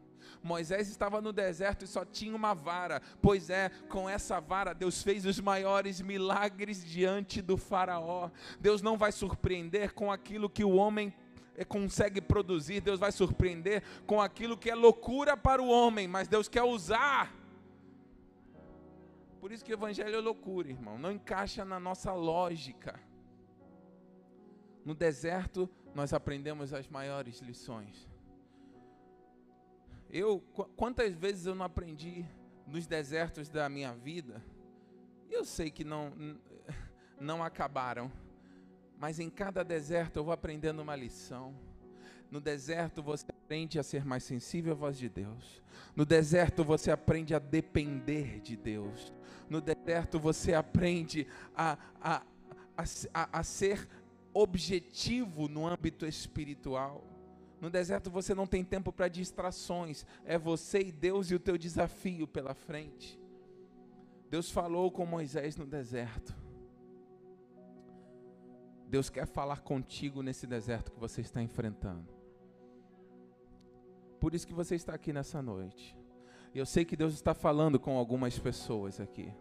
Moisés 0.43 0.89
estava 0.89 1.19
no 1.21 1.33
deserto 1.33 1.85
e 1.85 1.87
só 1.87 2.05
tinha 2.05 2.35
uma 2.35 2.53
vara, 2.53 3.01
pois 3.19 3.49
é, 3.49 3.69
com 3.89 4.07
essa 4.07 4.39
vara 4.39 4.73
Deus 4.73 5.01
fez 5.01 5.25
os 5.25 5.39
maiores 5.39 6.01
milagres 6.01 6.85
diante 6.85 7.41
do 7.41 7.57
Faraó. 7.57 8.29
Deus 8.59 8.83
não 8.83 8.99
vai 8.99 9.11
surpreender 9.11 9.91
com 9.93 10.11
aquilo 10.11 10.47
que 10.47 10.63
o 10.63 10.75
homem 10.75 11.11
eh, 11.55 11.65
consegue 11.65 12.21
produzir, 12.21 12.79
Deus 12.79 12.99
vai 12.99 13.11
surpreender 13.11 13.81
com 14.05 14.21
aquilo 14.21 14.55
que 14.55 14.69
é 14.69 14.75
loucura 14.75 15.35
para 15.35 15.63
o 15.63 15.67
homem, 15.67 16.07
mas 16.07 16.27
Deus 16.27 16.47
quer 16.47 16.63
usar 16.63 17.40
por 19.41 19.51
isso 19.51 19.65
que 19.65 19.71
o 19.71 19.73
evangelho 19.73 20.15
é 20.15 20.19
loucura, 20.19 20.69
irmão. 20.69 20.99
Não 20.99 21.11
encaixa 21.11 21.65
na 21.65 21.79
nossa 21.79 22.13
lógica. 22.13 22.99
No 24.85 24.93
deserto, 24.93 25.67
nós 25.95 26.13
aprendemos 26.13 26.73
as 26.73 26.87
maiores 26.87 27.39
lições. 27.39 28.07
Eu, 30.11 30.41
quantas 30.75 31.15
vezes 31.15 31.47
eu 31.47 31.55
não 31.55 31.65
aprendi 31.65 32.23
nos 32.67 32.85
desertos 32.85 33.49
da 33.49 33.67
minha 33.67 33.95
vida? 33.95 34.43
Eu 35.27 35.43
sei 35.43 35.71
que 35.71 35.83
não, 35.83 36.13
não 37.19 37.43
acabaram, 37.43 38.11
mas 38.99 39.19
em 39.19 39.29
cada 39.29 39.63
deserto 39.63 40.17
eu 40.17 40.23
vou 40.23 40.33
aprendendo 40.33 40.83
uma 40.83 40.95
lição. 40.95 41.55
No 42.29 42.39
deserto 42.39 43.01
você 43.01 43.25
aprende 43.29 43.79
a 43.79 43.83
ser 43.83 44.05
mais 44.05 44.23
sensível 44.23 44.73
à 44.73 44.75
voz 44.75 44.99
de 44.99 45.09
Deus. 45.09 45.63
No 45.95 46.05
deserto 46.05 46.63
você 46.63 46.91
aprende 46.91 47.33
a 47.33 47.39
depender 47.39 48.39
de 48.39 48.55
Deus. 48.55 49.11
No 49.51 49.59
deserto 49.59 50.17
você 50.17 50.53
aprende 50.53 51.27
a, 51.53 51.77
a, 51.99 52.23
a, 52.77 53.39
a 53.39 53.43
ser 53.43 53.85
objetivo 54.33 55.49
no 55.49 55.67
âmbito 55.67 56.05
espiritual. 56.05 57.03
No 57.59 57.69
deserto 57.69 58.09
você 58.09 58.33
não 58.33 58.47
tem 58.47 58.63
tempo 58.63 58.93
para 58.93 59.09
distrações, 59.09 60.05
é 60.23 60.37
você 60.37 60.79
e 60.79 60.89
Deus 60.89 61.29
e 61.29 61.35
o 61.35 61.39
teu 61.39 61.57
desafio 61.57 62.25
pela 62.25 62.53
frente. 62.53 63.19
Deus 64.29 64.49
falou 64.49 64.89
com 64.89 65.05
Moisés 65.05 65.57
no 65.57 65.65
deserto. 65.65 66.33
Deus 68.87 69.09
quer 69.09 69.27
falar 69.27 69.59
contigo 69.59 70.23
nesse 70.23 70.47
deserto 70.47 70.93
que 70.93 70.99
você 70.99 71.19
está 71.19 71.43
enfrentando. 71.43 72.07
Por 74.17 74.33
isso 74.33 74.47
que 74.47 74.53
você 74.53 74.75
está 74.75 74.93
aqui 74.93 75.11
nessa 75.11 75.41
noite. 75.41 76.00
E 76.53 76.59
eu 76.59 76.65
sei 76.65 76.83
que 76.83 76.97
Deus 76.97 77.13
está 77.13 77.33
falando 77.33 77.79
com 77.79 77.97
algumas 77.97 78.37
pessoas 78.37 78.99
aqui. 78.99 79.31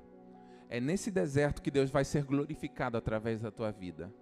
É 0.68 0.80
nesse 0.80 1.10
deserto 1.10 1.60
que 1.60 1.70
Deus 1.70 1.90
vai 1.90 2.04
ser 2.04 2.24
glorificado 2.24 2.96
através 2.96 3.40
da 3.40 3.50
tua 3.50 3.72
vida. 3.72 4.12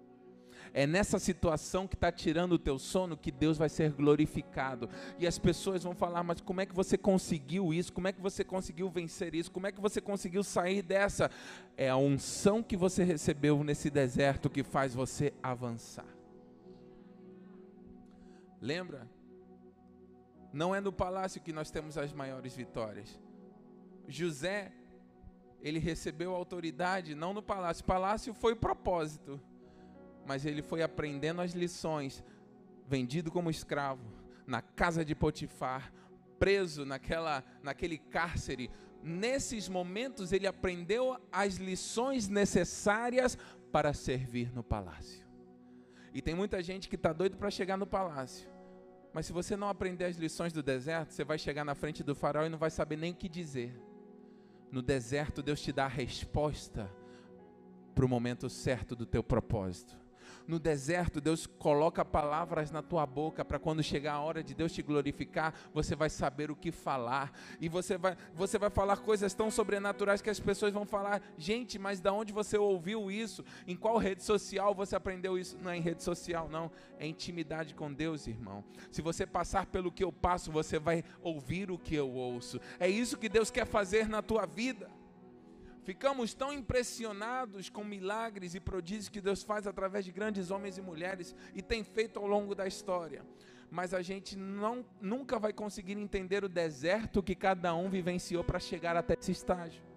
É 0.73 0.85
nessa 0.85 1.19
situação 1.19 1.87
que 1.87 1.95
está 1.95 2.11
tirando 2.11 2.53
o 2.53 2.59
teu 2.59 2.77
sono 2.77 3.17
que 3.17 3.31
Deus 3.31 3.57
vai 3.57 3.69
ser 3.69 3.91
glorificado. 3.91 4.89
E 5.17 5.25
as 5.25 5.37
pessoas 5.37 5.83
vão 5.83 5.95
falar: 5.95 6.23
Mas 6.23 6.41
como 6.41 6.61
é 6.61 6.65
que 6.65 6.75
você 6.75 6.97
conseguiu 6.97 7.73
isso? 7.73 7.93
Como 7.93 8.07
é 8.07 8.11
que 8.11 8.21
você 8.21 8.43
conseguiu 8.43 8.89
vencer 8.89 9.33
isso? 9.35 9.51
Como 9.51 9.67
é 9.67 9.71
que 9.71 9.81
você 9.81 10.01
conseguiu 10.01 10.43
sair 10.43 10.81
dessa? 10.81 11.29
É 11.77 11.89
a 11.89 11.97
unção 11.97 12.61
que 12.61 12.77
você 12.77 13.03
recebeu 13.03 13.63
nesse 13.63 13.89
deserto 13.89 14.49
que 14.49 14.63
faz 14.63 14.93
você 14.93 15.33
avançar. 15.41 16.07
Lembra? 18.61 19.07
Não 20.51 20.73
é 20.73 20.81
no 20.81 20.91
palácio 20.91 21.41
que 21.41 21.53
nós 21.53 21.69
temos 21.69 21.97
as 21.97 22.11
maiores 22.11 22.55
vitórias. 22.55 23.19
José, 24.07 24.71
ele 25.61 25.79
recebeu 25.79 26.33
autoridade 26.33 27.13
não 27.13 27.33
no 27.33 27.41
palácio. 27.41 27.85
Palácio 27.85 28.33
foi 28.33 28.55
propósito, 28.55 29.39
mas 30.25 30.45
ele 30.45 30.61
foi 30.61 30.81
aprendendo 30.81 31.41
as 31.41 31.51
lições, 31.51 32.23
vendido 32.87 33.31
como 33.31 33.49
escravo, 33.49 34.03
na 34.47 34.61
casa 34.61 35.05
de 35.05 35.13
Potifar, 35.13 35.93
preso 36.39 36.83
naquela, 36.85 37.43
naquele 37.61 37.99
cárcere. 37.99 38.71
Nesses 39.03 39.69
momentos 39.69 40.31
ele 40.31 40.47
aprendeu 40.47 41.15
as 41.31 41.55
lições 41.55 42.27
necessárias 42.27 43.37
para 43.71 43.93
servir 43.93 44.51
no 44.51 44.63
palácio. 44.63 45.27
E 46.11 46.23
tem 46.23 46.33
muita 46.33 46.63
gente 46.63 46.89
que 46.89 46.95
está 46.95 47.13
doido 47.13 47.37
para 47.37 47.51
chegar 47.51 47.77
no 47.77 47.85
palácio 47.85 48.49
mas 49.13 49.25
se 49.25 49.33
você 49.33 49.55
não 49.55 49.69
aprender 49.69 50.05
as 50.05 50.17
lições 50.17 50.53
do 50.53 50.61
deserto, 50.61 51.11
você 51.11 51.23
vai 51.23 51.37
chegar 51.37 51.65
na 51.65 51.75
frente 51.75 52.03
do 52.03 52.15
faraó 52.15 52.45
e 52.45 52.49
não 52.49 52.57
vai 52.57 52.69
saber 52.69 52.95
nem 52.95 53.11
o 53.11 53.15
que 53.15 53.27
dizer. 53.27 53.73
No 54.71 54.81
deserto, 54.81 55.41
Deus 55.41 55.61
te 55.61 55.71
dá 55.71 55.85
a 55.85 55.89
resposta 55.89 56.89
para 57.95 58.05
o 58.05 58.09
momento 58.09 58.49
certo 58.49 58.95
do 58.95 59.05
teu 59.05 59.23
propósito. 59.23 59.97
No 60.49 60.57
deserto, 60.57 61.21
Deus 61.21 61.45
coloca 61.45 62.03
palavras 62.03 62.71
na 62.71 62.81
tua 62.81 63.05
boca 63.05 63.45
para 63.45 63.59
quando 63.59 63.83
chegar 63.83 64.13
a 64.13 64.19
hora 64.19 64.43
de 64.43 64.55
Deus 64.55 64.73
te 64.73 64.81
glorificar, 64.81 65.53
você 65.71 65.95
vai 65.95 66.09
saber 66.09 66.49
o 66.49 66.55
que 66.55 66.71
falar. 66.71 67.31
E 67.61 67.69
você 67.69 67.99
vai, 67.99 68.17
você 68.33 68.57
vai 68.57 68.71
falar 68.71 68.97
coisas 68.97 69.31
tão 69.35 69.51
sobrenaturais 69.51 70.23
que 70.23 70.29
as 70.31 70.39
pessoas 70.39 70.73
vão 70.73 70.87
falar: 70.87 71.21
gente, 71.37 71.77
mas 71.77 71.99
da 71.99 72.11
onde 72.11 72.33
você 72.33 72.57
ouviu 72.57 73.11
isso? 73.11 73.45
Em 73.67 73.75
qual 73.75 73.99
rede 73.99 74.23
social 74.23 74.73
você 74.73 74.95
aprendeu 74.95 75.37
isso? 75.37 75.55
Não 75.61 75.69
é 75.69 75.77
em 75.77 75.81
rede 75.81 76.01
social, 76.01 76.49
não. 76.49 76.71
É 76.97 77.05
intimidade 77.05 77.75
com 77.75 77.93
Deus, 77.93 78.25
irmão. 78.25 78.63
Se 78.89 79.03
você 79.03 79.27
passar 79.27 79.67
pelo 79.67 79.91
que 79.91 80.03
eu 80.03 80.11
passo, 80.11 80.51
você 80.51 80.79
vai 80.79 81.03
ouvir 81.21 81.69
o 81.69 81.77
que 81.77 81.93
eu 81.93 82.09
ouço. 82.09 82.59
É 82.79 82.89
isso 82.89 83.19
que 83.19 83.29
Deus 83.29 83.51
quer 83.51 83.67
fazer 83.67 84.09
na 84.09 84.23
tua 84.23 84.47
vida. 84.47 84.89
Ficamos 85.83 86.33
tão 86.33 86.51
impressionados 86.51 87.69
com 87.69 87.83
milagres 87.83 88.53
e 88.53 88.59
prodígios 88.59 89.09
que 89.09 89.21
Deus 89.21 89.43
faz 89.43 89.65
através 89.65 90.05
de 90.05 90.11
grandes 90.11 90.51
homens 90.51 90.77
e 90.77 90.81
mulheres 90.81 91.35
e 91.55 91.61
tem 91.61 91.83
feito 91.83 92.19
ao 92.19 92.27
longo 92.27 92.53
da 92.53 92.67
história. 92.67 93.25
Mas 93.71 93.93
a 93.93 94.01
gente 94.01 94.37
não, 94.37 94.85
nunca 94.99 95.37
vai 95.37 95.53
conseguir 95.53 95.93
entender 95.93 96.43
o 96.43 96.49
deserto 96.49 97.23
que 97.23 97.35
cada 97.35 97.73
um 97.75 97.89
vivenciou 97.89 98.43
para 98.43 98.59
chegar 98.59 98.95
até 98.97 99.15
esse 99.19 99.31
estágio. 99.31 99.89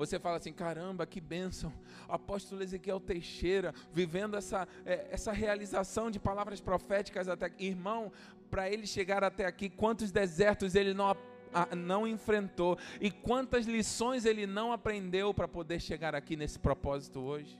Você 0.00 0.18
fala 0.18 0.38
assim: 0.38 0.52
caramba, 0.52 1.06
que 1.06 1.20
bênção. 1.20 1.70
Apóstolo 2.08 2.62
Ezequiel 2.62 2.98
Teixeira, 2.98 3.74
vivendo 3.92 4.34
essa, 4.34 4.66
é, 4.84 5.08
essa 5.10 5.30
realização 5.30 6.10
de 6.10 6.18
palavras 6.18 6.58
proféticas 6.58 7.28
até. 7.28 7.52
Irmão, 7.58 8.10
para 8.50 8.68
ele 8.70 8.86
chegar 8.86 9.22
até 9.22 9.44
aqui, 9.44 9.68
quantos 9.68 10.10
desertos 10.10 10.74
ele 10.74 10.94
não, 10.94 11.14
não 11.76 12.06
enfrentou 12.06 12.78
e 13.00 13.10
quantas 13.10 13.66
lições 13.66 14.24
ele 14.24 14.46
não 14.46 14.72
aprendeu 14.72 15.32
para 15.32 15.48
poder 15.48 15.80
chegar 15.80 16.14
aqui 16.14 16.36
nesse 16.36 16.58
propósito 16.58 17.20
hoje. 17.20 17.58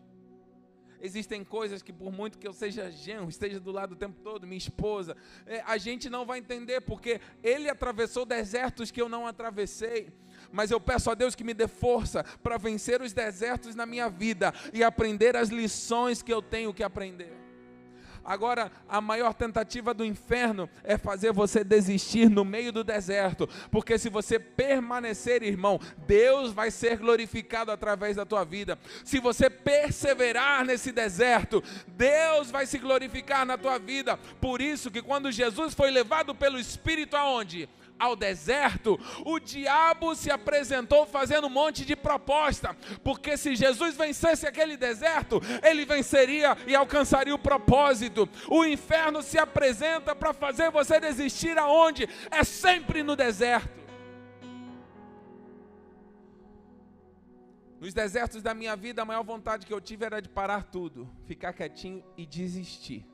Existem 1.03 1.43
coisas 1.43 1.83
que, 1.83 1.95
por 1.95 2.13
muito 2.13 2.39
que 2.39 2.47
eu 2.47 2.53
seja 2.53 2.91
genro, 2.91 3.29
esteja 3.31 3.59
do 3.59 3.73
lado 3.73 3.93
o 3.93 3.97
tempo 3.97 4.21
todo, 4.23 4.47
minha 4.47 4.59
esposa, 4.59 5.17
é, 5.47 5.63
a 5.67 5.79
gente 5.79 6.11
não 6.11 6.27
vai 6.27 6.39
entender, 6.39 6.83
porque 6.83 7.23
ele 7.43 7.71
atravessou 7.71 8.27
desertos 8.27 8.91
que 8.91 9.01
eu 9.01 9.09
não 9.09 9.27
atravessei 9.27 10.13
mas 10.53 10.71
eu 10.71 10.81
peço 10.81 11.11
a 11.11 11.15
Deus 11.15 11.35
que 11.35 11.45
me 11.45 11.55
dê 11.55 11.69
força 11.69 12.25
para 12.43 12.57
vencer 12.57 13.03
os 13.03 13.13
desertos 13.13 13.75
na 13.75 13.87
minha 13.87 14.09
vida 14.09 14.53
e 14.73 14.83
aprender 14.83 15.37
as 15.37 15.49
lições 15.49 16.23
que 16.23 16.33
eu 16.33 16.43
tenho 16.43 16.73
que 16.73 16.83
aprender. 16.83 17.40
Agora, 18.25 18.71
a 18.89 19.01
maior 19.01 19.35
tentativa 19.35 19.95
do 19.95 20.05
inferno 20.05 20.69
é 20.85 20.99
fazer 20.99 21.33
você 21.33 21.65
desistir 21.65 22.29
no 22.29 22.45
meio 22.45 22.73
do 22.73 22.85
deserto, 22.85 23.49
porque 23.71 23.99
se 23.99 24.09
você 24.09 24.39
permanecer, 24.39 25.43
irmão, 25.43 25.81
Deus 26.07 26.53
vai 26.53 26.71
ser 26.71 26.99
glorificado 26.99 27.73
através 27.73 28.17
da 28.17 28.27
tua 28.27 28.45
vida. 28.45 28.79
Se 29.05 29.19
você 29.19 29.49
perseverar 29.49 30.65
nesse 30.65 30.93
deserto, 30.93 31.63
Deus 31.89 32.51
vai 32.51 32.67
se 32.67 32.79
glorificar 32.79 33.47
na 33.47 33.57
tua 33.57 33.79
vida. 33.79 34.17
Por 34.41 34.61
isso 34.61 34.91
que 34.91 35.03
quando 35.03 35.33
Jesus 35.33 35.75
foi 35.75 35.91
levado 35.91 36.35
pelo 36.35 36.59
Espírito 36.59 37.17
aonde? 37.17 37.69
Ao 38.01 38.17
deserto, 38.17 38.99
o 39.27 39.39
diabo 39.39 40.15
se 40.15 40.31
apresentou 40.31 41.07
fazendo 41.07 41.47
um 41.47 41.51
monte 41.51 41.85
de 41.85 41.95
proposta, 41.95 42.75
porque 43.05 43.37
se 43.37 43.55
Jesus 43.55 43.95
vencesse 43.95 44.47
aquele 44.47 44.77
deserto, 44.77 45.41
ele 45.63 45.85
venceria 45.85 46.57
e 46.67 46.75
alcançaria 46.75 47.35
o 47.35 47.39
propósito. 47.39 48.27
O 48.49 48.65
inferno 48.65 49.23
se 49.23 49.39
apresenta 49.39 50.17
para 50.17 50.33
fazer 50.33 50.71
você 50.71 50.99
desistir 50.99 51.59
aonde? 51.59 52.09
É 52.31 52.43
sempre 52.43 53.03
no 53.03 53.15
deserto. 53.15 53.79
Nos 57.79 57.95
desertos 57.95 58.43
da 58.43 58.55
minha 58.55 58.77
vida, 58.77 59.03
a 59.03 59.07
maior 59.07 59.25
vontade 59.25 59.67
que 59.67 59.73
eu 59.73 59.81
tive 59.81 60.05
era 60.05 60.21
de 60.21 60.29
parar 60.29 60.65
tudo, 60.65 61.11
ficar 61.25 61.53
quietinho 61.53 62.05
e 62.17 62.27
desistir. 62.27 63.10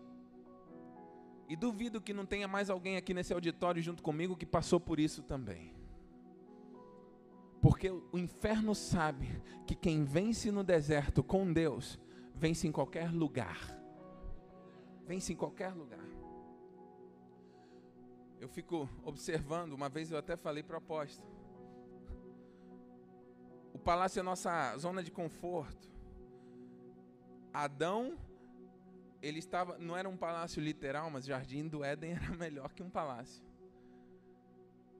E 1.48 1.54
duvido 1.54 2.00
que 2.00 2.12
não 2.12 2.26
tenha 2.26 2.48
mais 2.48 2.68
alguém 2.70 2.96
aqui 2.96 3.14
nesse 3.14 3.32
auditório 3.32 3.82
junto 3.82 4.02
comigo 4.02 4.37
que 4.37 4.46
passou 4.46 4.80
por 4.80 4.98
isso 4.98 5.22
também. 5.22 5.72
Porque 7.61 7.90
o 7.90 8.18
inferno 8.18 8.74
sabe 8.74 9.42
que 9.66 9.74
quem 9.74 10.04
vence 10.04 10.50
no 10.50 10.64
deserto 10.64 11.22
com 11.22 11.52
Deus, 11.52 11.98
vence 12.35 12.66
em 12.66 12.72
qualquer 12.72 13.12
lugar. 13.12 13.59
Vence 15.06 15.32
em 15.32 15.37
qualquer 15.37 15.72
lugar. 15.72 16.04
Eu 18.40 18.48
fico 18.48 18.88
observando, 19.02 19.72
uma 19.72 19.88
vez 19.88 20.11
eu 20.11 20.18
até 20.18 20.37
falei 20.37 20.64
apóstolo. 20.76 21.28
O 23.72 23.78
palácio 23.78 24.20
é 24.20 24.22
nossa 24.22 24.76
zona 24.78 25.02
de 25.02 25.11
conforto. 25.11 25.88
Adão 27.52 28.18
ele 29.26 29.40
estava, 29.40 29.76
não 29.78 29.96
era 29.96 30.08
um 30.08 30.16
palácio 30.16 30.62
literal, 30.62 31.10
mas 31.10 31.24
o 31.24 31.28
jardim 31.28 31.66
do 31.66 31.82
Éden 31.82 32.12
era 32.16 32.30
melhor 32.36 32.72
que 32.72 32.82
um 32.82 32.90
palácio. 32.90 33.44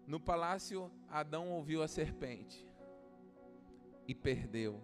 No 0.07 0.21
palácio, 0.21 0.91
Adão 1.09 1.51
ouviu 1.51 1.83
a 1.83 1.89
serpente 1.89 2.67
e 4.07 4.15
perdeu. 4.15 4.81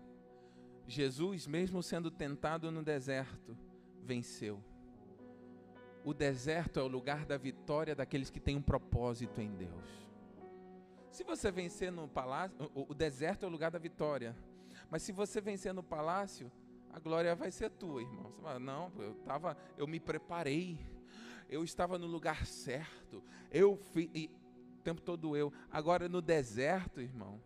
Jesus, 0.87 1.47
mesmo 1.47 1.83
sendo 1.83 2.11
tentado 2.11 2.71
no 2.71 2.83
deserto, 2.83 3.57
venceu. 4.03 4.63
O 6.05 6.13
deserto 6.13 6.81
é 6.81 6.83
o 6.83 6.89
lugar 6.89 7.25
da 7.25 7.37
vitória 7.37 7.95
daqueles 7.95 8.31
que 8.31 8.41
têm 8.41 8.57
um 8.57 8.63
propósito 8.63 9.41
em 9.41 9.55
Deus. 9.55 10.09
Se 11.11 11.23
você 11.23 11.53
vencer 11.53 11.93
no 11.93 12.09
palácio, 12.09 12.57
o 12.75 12.95
deserto 12.95 13.45
é 13.45 13.47
o 13.47 13.51
lugar 13.51 13.71
da 13.71 13.79
vitória. 13.79 14.37
Mas 14.91 15.03
se 15.03 15.13
você 15.13 15.41
vencer 15.41 15.73
no 15.73 15.83
palácio, 15.83 16.51
a 16.93 16.99
glória 16.99 17.35
vai 17.35 17.51
ser 17.51 17.71
tua, 17.71 18.03
irmão. 18.03 18.31
Você 18.31 18.43
fala, 18.43 18.59
não, 18.59 18.93
eu 18.99 19.15
tava, 19.25 19.57
eu 19.77 19.87
me 19.87 19.99
preparei, 19.99 20.79
eu 21.49 21.65
estava 21.65 21.99
no 21.99 22.07
lugar 22.07 22.47
certo, 22.47 23.23
eu 23.51 23.77
fui, 23.77 24.11
e, 24.15 24.31
o 24.79 24.83
tempo 24.83 25.01
todo 25.01 25.37
eu. 25.37 25.53
Agora 25.71 26.09
no 26.09 26.21
deserto, 26.21 27.01
irmão, 27.01 27.41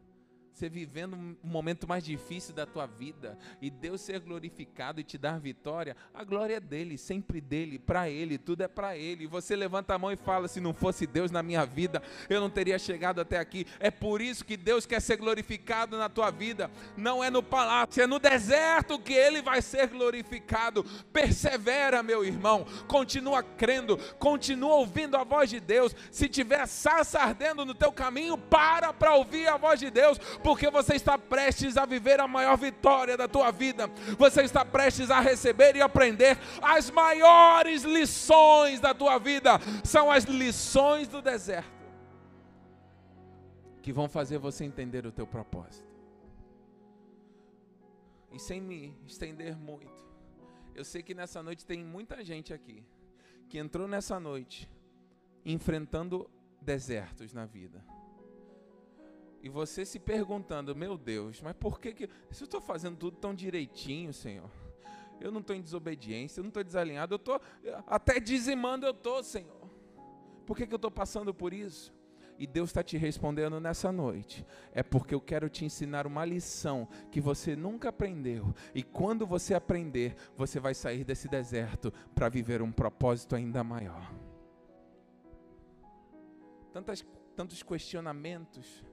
você 0.56 0.70
vivendo 0.70 1.14
um 1.14 1.36
momento 1.42 1.86
mais 1.86 2.02
difícil 2.02 2.54
da 2.54 2.64
tua 2.64 2.86
vida 2.86 3.38
e 3.60 3.68
Deus 3.68 4.00
ser 4.00 4.18
glorificado 4.20 4.98
e 4.98 5.04
te 5.04 5.18
dar 5.18 5.38
vitória, 5.38 5.94
a 6.14 6.24
glória 6.24 6.56
é 6.56 6.60
dele, 6.60 6.96
sempre 6.96 7.42
dele, 7.42 7.78
para 7.78 8.08
ele, 8.08 8.38
tudo 8.38 8.62
é 8.62 8.68
para 8.68 8.96
ele. 8.96 9.24
E 9.24 9.26
você 9.26 9.54
levanta 9.54 9.94
a 9.94 9.98
mão 9.98 10.10
e 10.10 10.16
fala: 10.16 10.48
se 10.48 10.58
não 10.58 10.72
fosse 10.72 11.06
Deus 11.06 11.30
na 11.30 11.42
minha 11.42 11.66
vida, 11.66 12.02
eu 12.30 12.40
não 12.40 12.48
teria 12.48 12.78
chegado 12.78 13.20
até 13.20 13.38
aqui. 13.38 13.66
É 13.78 13.90
por 13.90 14.22
isso 14.22 14.46
que 14.46 14.56
Deus 14.56 14.86
quer 14.86 15.02
ser 15.02 15.18
glorificado 15.18 15.98
na 15.98 16.08
tua 16.08 16.30
vida. 16.30 16.70
Não 16.96 17.22
é 17.22 17.28
no 17.28 17.42
palácio, 17.42 18.02
é 18.02 18.06
no 18.06 18.18
deserto 18.18 18.98
que 18.98 19.12
ele 19.12 19.42
vai 19.42 19.60
ser 19.60 19.88
glorificado. 19.88 20.84
Persevera, 21.12 22.02
meu 22.02 22.24
irmão, 22.24 22.64
continua 22.88 23.42
crendo, 23.42 23.98
continua 24.18 24.76
ouvindo 24.76 25.18
a 25.18 25.24
voz 25.24 25.50
de 25.50 25.60
Deus. 25.60 25.94
Se 26.10 26.30
tiver 26.30 26.66
sassa 26.66 27.18
ardendo 27.18 27.66
no 27.66 27.74
teu 27.74 27.92
caminho, 27.92 28.38
para 28.38 28.90
para 28.90 29.14
ouvir 29.14 29.46
a 29.48 29.58
voz 29.58 29.78
de 29.78 29.90
Deus 29.90 30.18
porque 30.46 30.70
você 30.70 30.94
está 30.94 31.18
prestes 31.18 31.76
a 31.76 31.84
viver 31.84 32.20
a 32.20 32.28
maior 32.28 32.56
vitória 32.56 33.16
da 33.16 33.26
tua 33.26 33.50
vida. 33.50 33.88
Você 34.16 34.42
está 34.42 34.64
prestes 34.64 35.10
a 35.10 35.18
receber 35.18 35.74
e 35.74 35.82
aprender 35.82 36.38
as 36.62 36.88
maiores 36.88 37.82
lições 37.82 38.78
da 38.78 38.94
tua 38.94 39.18
vida. 39.18 39.58
São 39.82 40.08
as 40.08 40.22
lições 40.22 41.08
do 41.08 41.20
deserto 41.20 41.68
que 43.82 43.92
vão 43.92 44.08
fazer 44.08 44.38
você 44.38 44.64
entender 44.64 45.04
o 45.04 45.10
teu 45.10 45.26
propósito. 45.26 45.92
E 48.30 48.38
sem 48.38 48.60
me 48.60 48.96
estender 49.04 49.56
muito, 49.56 50.06
eu 50.76 50.84
sei 50.84 51.02
que 51.02 51.12
nessa 51.12 51.42
noite 51.42 51.66
tem 51.66 51.82
muita 51.82 52.24
gente 52.24 52.54
aqui 52.54 52.84
que 53.48 53.58
entrou 53.58 53.88
nessa 53.88 54.20
noite 54.20 54.70
enfrentando 55.44 56.30
desertos 56.62 57.32
na 57.32 57.46
vida 57.46 57.84
e 59.46 59.48
você 59.48 59.84
se 59.84 60.00
perguntando, 60.00 60.74
meu 60.74 60.98
Deus, 60.98 61.40
mas 61.40 61.54
por 61.54 61.78
que, 61.78 61.92
que 61.92 62.10
se 62.32 62.42
eu 62.42 62.46
estou 62.46 62.60
fazendo 62.60 62.96
tudo 62.96 63.16
tão 63.16 63.32
direitinho, 63.32 64.12
Senhor? 64.12 64.50
Eu 65.20 65.30
não 65.30 65.40
estou 65.40 65.54
em 65.54 65.62
desobediência, 65.62 66.40
eu 66.40 66.42
não 66.42 66.48
estou 66.48 66.64
desalinhado, 66.64 67.14
eu 67.14 67.16
estou 67.16 67.40
até 67.86 68.18
dizimando, 68.18 68.84
eu 68.84 68.90
estou, 68.90 69.22
Senhor. 69.22 69.70
Por 70.44 70.56
que, 70.56 70.66
que 70.66 70.74
eu 70.74 70.78
estou 70.78 70.90
passando 70.90 71.32
por 71.32 71.52
isso? 71.52 71.94
E 72.36 72.44
Deus 72.44 72.70
está 72.70 72.82
te 72.82 72.96
respondendo 72.96 73.60
nessa 73.60 73.92
noite. 73.92 74.44
É 74.72 74.82
porque 74.82 75.14
eu 75.14 75.20
quero 75.20 75.48
te 75.48 75.64
ensinar 75.64 76.08
uma 76.08 76.24
lição 76.24 76.88
que 77.12 77.20
você 77.20 77.54
nunca 77.54 77.90
aprendeu. 77.90 78.52
E 78.74 78.82
quando 78.82 79.24
você 79.24 79.54
aprender, 79.54 80.16
você 80.36 80.58
vai 80.58 80.74
sair 80.74 81.04
desse 81.04 81.28
deserto 81.28 81.92
para 82.16 82.28
viver 82.28 82.62
um 82.62 82.72
propósito 82.72 83.36
ainda 83.36 83.62
maior. 83.62 84.12
Tantas, 86.72 87.06
tantos 87.36 87.62
questionamentos 87.62 88.84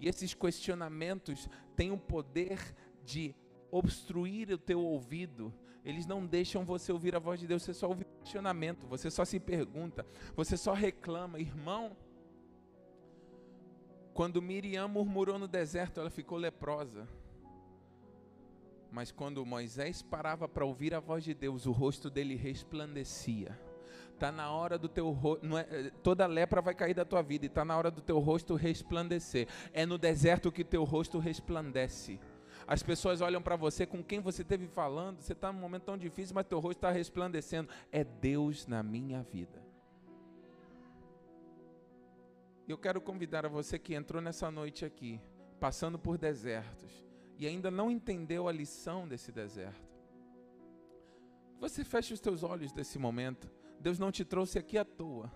e 0.00 0.08
esses 0.08 0.34
questionamentos 0.34 1.48
têm 1.76 1.92
o 1.92 1.98
poder 1.98 2.74
de 3.04 3.34
obstruir 3.70 4.50
o 4.50 4.58
teu 4.58 4.80
ouvido. 4.80 5.52
Eles 5.84 6.06
não 6.06 6.26
deixam 6.26 6.64
você 6.64 6.90
ouvir 6.92 7.14
a 7.14 7.18
voz 7.18 7.38
de 7.38 7.46
Deus, 7.46 7.62
você 7.62 7.74
só 7.74 7.88
ouve 7.88 8.04
questionamento, 8.22 8.86
você 8.86 9.10
só 9.10 9.24
se 9.24 9.38
pergunta, 9.38 10.04
você 10.34 10.56
só 10.56 10.72
reclama, 10.72 11.38
irmão. 11.38 11.96
Quando 14.12 14.42
Miriam 14.42 14.88
murmurou 14.88 15.38
no 15.38 15.46
deserto, 15.46 16.00
ela 16.00 16.10
ficou 16.10 16.36
leprosa. 16.36 17.06
Mas 18.90 19.12
quando 19.12 19.46
Moisés 19.46 20.02
parava 20.02 20.48
para 20.48 20.64
ouvir 20.64 20.94
a 20.94 21.00
voz 21.00 21.22
de 21.22 21.32
Deus, 21.32 21.64
o 21.64 21.72
rosto 21.72 22.10
dele 22.10 22.34
resplandecia. 22.34 23.58
Está 24.20 24.30
na 24.30 24.50
hora 24.50 24.76
do 24.76 24.86
teu 24.86 25.10
rosto, 25.12 25.46
é, 25.56 25.88
toda 26.02 26.26
lepra 26.26 26.60
vai 26.60 26.74
cair 26.74 26.92
da 26.92 27.06
tua 27.06 27.22
vida, 27.22 27.46
e 27.46 27.48
está 27.48 27.64
na 27.64 27.74
hora 27.74 27.90
do 27.90 28.02
teu 28.02 28.18
rosto 28.18 28.54
resplandecer. 28.54 29.48
É 29.72 29.86
no 29.86 29.96
deserto 29.96 30.52
que 30.52 30.62
teu 30.62 30.84
rosto 30.84 31.18
resplandece. 31.18 32.20
As 32.66 32.82
pessoas 32.82 33.22
olham 33.22 33.40
para 33.40 33.56
você 33.56 33.86
com 33.86 34.04
quem 34.04 34.20
você 34.20 34.42
esteve 34.42 34.66
falando, 34.66 35.22
você 35.22 35.32
está 35.32 35.50
num 35.50 35.58
momento 35.58 35.84
tão 35.84 35.96
difícil, 35.96 36.34
mas 36.34 36.44
teu 36.44 36.58
rosto 36.58 36.76
está 36.76 36.90
resplandecendo. 36.90 37.70
É 37.90 38.04
Deus 38.04 38.66
na 38.66 38.82
minha 38.82 39.22
vida. 39.22 39.58
Eu 42.68 42.76
quero 42.76 43.00
convidar 43.00 43.46
a 43.46 43.48
você 43.48 43.78
que 43.78 43.94
entrou 43.94 44.20
nessa 44.20 44.50
noite 44.50 44.84
aqui, 44.84 45.18
passando 45.58 45.98
por 45.98 46.18
desertos, 46.18 47.06
e 47.38 47.46
ainda 47.46 47.70
não 47.70 47.90
entendeu 47.90 48.48
a 48.48 48.52
lição 48.52 49.08
desse 49.08 49.32
deserto. 49.32 49.88
Você 51.58 51.82
feche 51.84 52.12
os 52.12 52.20
teus 52.20 52.42
olhos 52.42 52.70
nesse 52.74 52.98
momento. 52.98 53.50
Deus 53.80 53.98
não 53.98 54.12
te 54.12 54.24
trouxe 54.24 54.58
aqui 54.58 54.76
à 54.76 54.84
toa. 54.84 55.32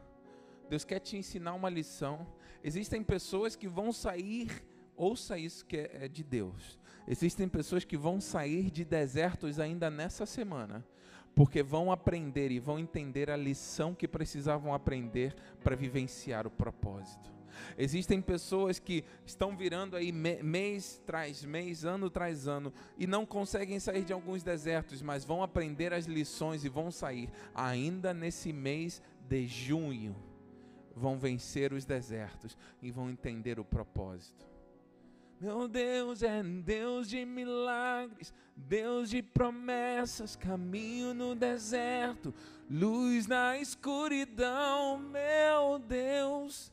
Deus 0.68 0.84
quer 0.84 1.00
te 1.00 1.16
ensinar 1.16 1.54
uma 1.54 1.70
lição. 1.70 2.26
Existem 2.62 3.02
pessoas 3.02 3.56
que 3.56 3.66
vão 3.66 3.92
sair, 3.92 4.64
ouça 4.96 5.38
isso 5.38 5.64
que 5.64 5.76
é, 5.76 6.04
é 6.04 6.08
de 6.08 6.22
Deus. 6.22 6.78
Existem 7.06 7.48
pessoas 7.48 7.84
que 7.84 7.96
vão 7.96 8.20
sair 8.20 8.70
de 8.70 8.84
desertos 8.84 9.58
ainda 9.58 9.90
nessa 9.90 10.24
semana, 10.24 10.86
porque 11.34 11.62
vão 11.62 11.92
aprender 11.92 12.50
e 12.50 12.58
vão 12.58 12.78
entender 12.78 13.30
a 13.30 13.36
lição 13.36 13.94
que 13.94 14.08
precisavam 14.08 14.72
aprender 14.72 15.34
para 15.62 15.76
vivenciar 15.76 16.46
o 16.46 16.50
propósito. 16.50 17.33
Existem 17.76 18.20
pessoas 18.20 18.78
que 18.78 19.04
estão 19.24 19.56
virando 19.56 19.96
aí 19.96 20.12
mês 20.12 21.00
tras 21.06 21.44
mês, 21.44 21.84
ano 21.84 22.10
tras 22.10 22.46
ano, 22.46 22.72
e 22.98 23.06
não 23.06 23.26
conseguem 23.26 23.78
sair 23.80 24.04
de 24.04 24.12
alguns 24.12 24.42
desertos, 24.42 25.02
mas 25.02 25.24
vão 25.24 25.42
aprender 25.42 25.92
as 25.92 26.06
lições 26.06 26.64
e 26.64 26.68
vão 26.68 26.90
sair 26.90 27.30
ainda 27.54 28.14
nesse 28.14 28.52
mês 28.52 29.02
de 29.28 29.46
junho. 29.46 30.14
Vão 30.96 31.18
vencer 31.18 31.72
os 31.72 31.84
desertos 31.84 32.56
e 32.80 32.90
vão 32.90 33.10
entender 33.10 33.58
o 33.58 33.64
propósito. 33.64 34.54
Meu 35.40 35.68
Deus 35.68 36.22
é 36.22 36.42
Deus 36.42 37.08
de 37.08 37.24
milagres, 37.26 38.32
Deus 38.56 39.10
de 39.10 39.20
promessas, 39.20 40.36
caminho 40.36 41.12
no 41.12 41.34
deserto, 41.34 42.32
luz 42.70 43.26
na 43.26 43.58
escuridão. 43.58 44.98
Meu 44.98 45.78
Deus 45.78 46.72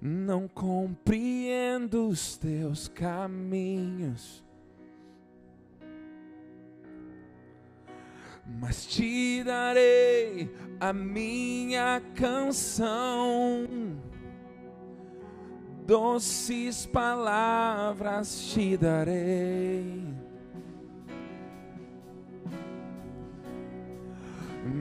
Não 0.00 0.48
compreendo 0.48 2.08
os 2.08 2.36
teus 2.36 2.88
caminhos. 2.88 4.44
Mas 8.46 8.86
te 8.86 9.42
darei 9.42 10.54
a 10.78 10.92
minha 10.92 12.00
canção, 12.14 13.66
doces 15.84 16.86
palavras 16.86 18.52
te 18.52 18.76
darei. 18.76 20.15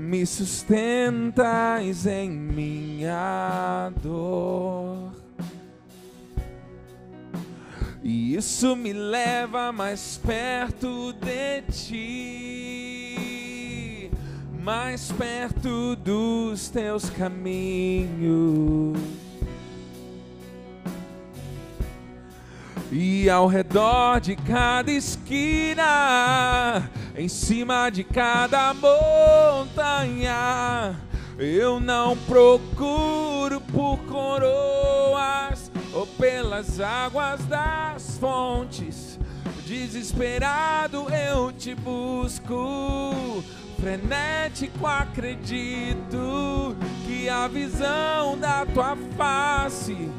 Me 0.06 0.26
sustentas 0.26 2.06
em 2.06 2.30
minha 2.30 3.92
dor. 4.04 5.12
E 8.04 8.36
isso 8.36 8.76
me 8.76 8.94
leva 8.94 9.72
mais 9.72 10.22
perto 10.24 11.12
de 11.14 11.64
ti, 11.72 13.12
mais 14.62 15.12
perto 15.12 15.96
dos 15.96 16.70
teus 16.70 17.10
caminhos. 17.10 18.96
E 22.98 23.30
ao 23.30 23.46
redor 23.46 24.22
de 24.22 24.38
cada 24.38 24.90
esquina, 24.90 26.90
em 27.18 27.28
cima 27.28 27.90
de 27.90 28.06
cada 28.06 28.74
montanha, 28.74 30.96
eu 31.38 31.82
não 31.82 32.16
procuro 32.16 33.60
por 33.60 33.98
coroas 34.06 35.70
ou 35.94 36.08
pelas 36.08 36.80
águas 36.80 37.44
das 37.48 38.18
fontes. 38.18 39.20
Desesperado 39.66 41.08
eu 41.10 41.52
te 41.52 41.76
busco, 41.76 43.44
frenético 43.78 44.88
acredito 44.88 46.78
que 47.06 47.28
a 47.28 47.46
visão 47.50 48.38
da 48.38 48.66
tua 48.66 48.96
face 49.18 50.10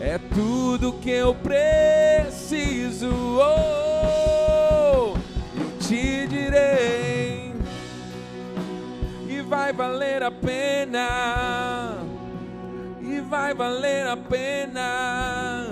é 0.00 0.18
tudo 0.18 0.92
que 0.94 1.10
eu 1.10 1.34
preciso. 1.34 3.08
Oh, 3.40 5.14
eu 5.58 5.78
te 5.78 6.26
direi, 6.26 7.54
e 9.28 9.40
vai 9.42 9.72
valer 9.72 10.22
a 10.22 10.30
pena, 10.30 11.98
e 13.00 13.20
vai 13.20 13.54
valer 13.54 14.06
a 14.06 14.16
pena, 14.16 15.66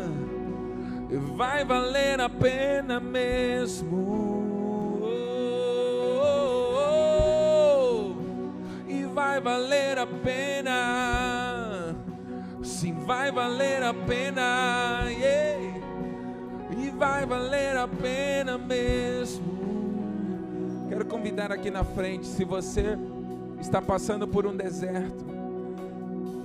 e 1.10 1.16
vai 1.16 1.64
valer 1.64 2.20
a 2.20 2.28
pena 2.28 3.00
mesmo. 3.00 4.22
Oh, 5.02 6.18
oh, 6.78 8.14
oh, 8.88 8.90
e 8.90 9.04
vai 9.04 9.40
valer 9.40 9.98
a 9.98 10.06
pena 10.06 11.33
vai 13.04 13.30
valer 13.30 13.82
a 13.82 13.92
pena, 13.92 15.04
yeah. 15.10 15.62
e 16.78 16.90
vai 16.90 17.26
valer 17.26 17.76
a 17.76 17.86
pena 17.86 18.56
mesmo. 18.56 19.44
Quero 20.88 21.04
convidar 21.04 21.52
aqui 21.52 21.70
na 21.70 21.84
frente, 21.84 22.26
se 22.26 22.44
você 22.44 22.96
está 23.60 23.82
passando 23.82 24.26
por 24.26 24.46
um 24.46 24.56
deserto 24.56 25.24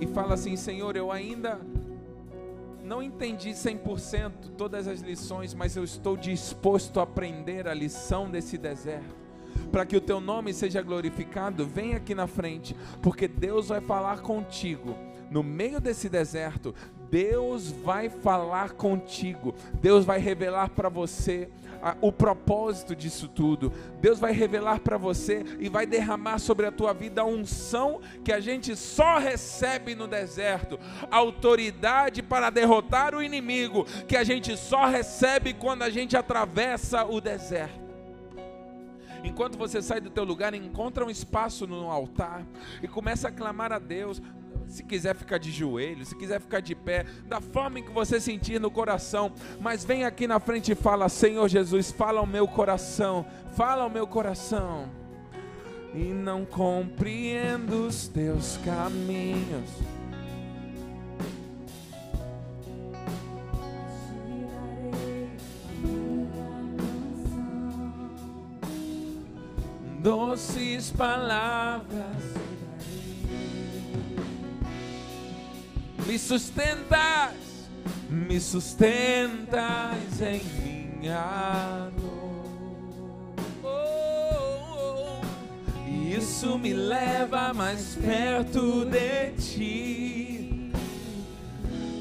e 0.00 0.06
fala 0.06 0.34
assim: 0.34 0.54
Senhor, 0.54 0.96
eu 0.96 1.10
ainda 1.10 1.58
não 2.84 3.02
entendi 3.02 3.50
100% 3.50 4.32
todas 4.58 4.86
as 4.86 5.00
lições, 5.00 5.54
mas 5.54 5.76
eu 5.76 5.84
estou 5.84 6.14
disposto 6.14 7.00
a 7.00 7.04
aprender 7.04 7.66
a 7.68 7.72
lição 7.72 8.30
desse 8.30 8.58
deserto. 8.58 9.18
Para 9.72 9.86
que 9.86 9.96
o 9.96 10.00
teu 10.00 10.20
nome 10.20 10.52
seja 10.52 10.82
glorificado, 10.82 11.66
vem 11.66 11.94
aqui 11.94 12.14
na 12.14 12.26
frente, 12.26 12.76
porque 13.00 13.26
Deus 13.26 13.68
vai 13.68 13.80
falar 13.80 14.20
contigo 14.20 15.09
no 15.30 15.42
meio 15.42 15.80
desse 15.80 16.08
deserto, 16.08 16.74
Deus 17.10 17.70
vai 17.70 18.08
falar 18.08 18.72
contigo, 18.72 19.54
Deus 19.80 20.04
vai 20.04 20.18
revelar 20.18 20.70
para 20.70 20.88
você 20.88 21.48
o 22.00 22.12
propósito 22.12 22.94
disso 22.94 23.28
tudo. 23.28 23.72
Deus 24.00 24.18
vai 24.18 24.32
revelar 24.32 24.80
para 24.80 24.98
você 24.98 25.44
e 25.58 25.68
vai 25.68 25.86
derramar 25.86 26.38
sobre 26.38 26.66
a 26.66 26.72
tua 26.72 26.92
vida 26.92 27.22
a 27.22 27.24
unção 27.24 28.00
que 28.24 28.32
a 28.32 28.40
gente 28.40 28.76
só 28.76 29.18
recebe 29.18 29.94
no 29.94 30.06
deserto, 30.06 30.78
a 31.10 31.16
autoridade 31.16 32.22
para 32.22 32.50
derrotar 32.50 33.14
o 33.14 33.22
inimigo 33.22 33.84
que 34.06 34.16
a 34.16 34.24
gente 34.24 34.56
só 34.56 34.86
recebe 34.86 35.54
quando 35.54 35.82
a 35.82 35.90
gente 35.90 36.16
atravessa 36.16 37.04
o 37.04 37.20
deserto. 37.20 37.80
Enquanto 39.22 39.58
você 39.58 39.82
sai 39.82 40.00
do 40.00 40.08
teu 40.08 40.24
lugar, 40.24 40.54
encontra 40.54 41.04
um 41.04 41.10
espaço 41.10 41.66
no 41.66 41.90
altar 41.90 42.42
e 42.82 42.88
começa 42.88 43.28
a 43.28 43.32
clamar 43.32 43.70
a 43.70 43.78
Deus 43.78 44.20
se 44.70 44.84
quiser 44.84 45.14
ficar 45.14 45.38
de 45.38 45.50
joelho, 45.50 46.06
se 46.06 46.14
quiser 46.14 46.40
ficar 46.40 46.60
de 46.60 46.74
pé, 46.74 47.04
da 47.26 47.40
forma 47.40 47.80
em 47.80 47.82
que 47.82 47.90
você 47.90 48.20
sentir 48.20 48.60
no 48.60 48.70
coração, 48.70 49.32
mas 49.60 49.84
vem 49.84 50.04
aqui 50.04 50.26
na 50.26 50.38
frente 50.38 50.72
e 50.72 50.74
fala: 50.76 51.08
Senhor 51.08 51.48
Jesus, 51.48 51.90
fala 51.90 52.20
ao 52.20 52.26
meu 52.26 52.46
coração, 52.46 53.26
fala 53.56 53.82
ao 53.82 53.90
meu 53.90 54.06
coração. 54.06 54.88
E 55.92 56.04
não 56.04 56.44
compreendo 56.44 57.86
os 57.88 58.06
teus 58.06 58.56
caminhos. 58.58 59.68
Doces 70.00 70.90
palavras 70.92 72.49
me 76.06 76.18
sustentas, 76.18 77.34
me 78.08 78.40
sustentas 78.40 80.20
em 80.20 80.42
minha 81.00 81.90
dor. 81.96 83.34
Oh, 83.62 85.20
oh. 85.22 86.16
Isso 86.16 86.58
me 86.58 86.72
leva 86.72 87.52
mais 87.54 87.96
perto 87.96 88.84
de 88.84 89.32
ti, 89.40 90.72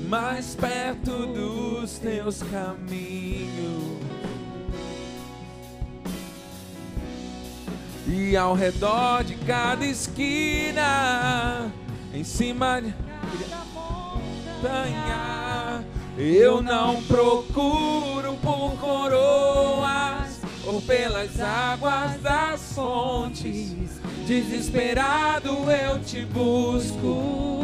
mais 0.08 0.56
perto 0.56 1.26
dos 1.28 2.00
teus 2.00 2.42
caminhos. 2.44 4.00
E 8.08 8.36
ao 8.36 8.56
redor 8.56 9.24
de 9.24 9.36
cada 9.36 9.86
esquina, 9.86 11.72
em 12.12 12.24
cima 12.24 12.82
de 12.82 12.92
montanha, 14.60 15.84
eu 16.18 16.62
não 16.62 17.02
procuro 17.04 18.34
por 18.42 18.78
coroas 18.78 20.40
ou 20.66 20.82
pelas 20.82 21.40
águas 21.40 22.22
das 22.22 22.74
fontes. 22.74 23.76
Desesperado 24.28 25.50
eu 25.72 26.00
te 26.00 26.26
busco, 26.26 27.64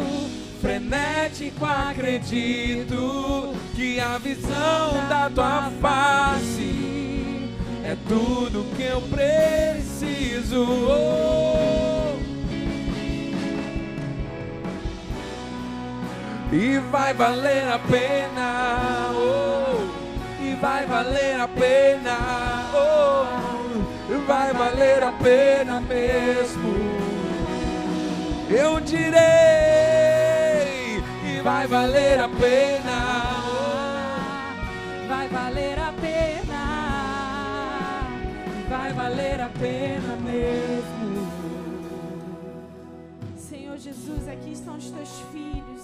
frenético 0.60 1.64
acredito 1.64 3.54
que 3.74 4.00
a 4.00 4.18
visão 4.18 5.06
da 5.08 5.30
tua 5.30 5.70
face 5.80 7.50
é 7.84 7.96
tudo 8.08 8.66
que 8.74 8.82
eu 8.82 9.00
preciso. 9.02 10.66
E 16.52 16.78
vai 16.78 17.12
valer 17.12 17.68
a 17.68 17.78
pena, 17.78 19.10
oh, 19.12 19.84
e 20.40 20.54
vai 20.54 20.86
valer 20.86 21.40
a 21.40 21.48
pena, 21.48 22.16
oh, 22.72 23.26
vai 24.26 24.52
valer 24.52 25.02
a 25.02 25.12
pena 25.12 25.80
mesmo. 25.80 26.74
Eu 28.48 28.80
direi, 28.80 29.18
e 31.24 31.40
vai 31.42 31.66
valer 31.66 32.20
a 32.20 32.28
pena, 32.28 33.32
oh, 33.44 35.08
vai 35.08 35.28
valer 35.28 35.78
a 35.78 35.92
pena, 36.00 36.62
vai 38.68 38.92
valer 38.92 39.40
a 39.40 39.48
pena 39.48 40.16
mesmo. 40.22 41.26
Senhor 43.36 43.76
Jesus, 43.78 44.28
aqui 44.28 44.52
estão 44.52 44.76
os 44.76 44.90
teus 44.90 45.20
filhos, 45.32 45.75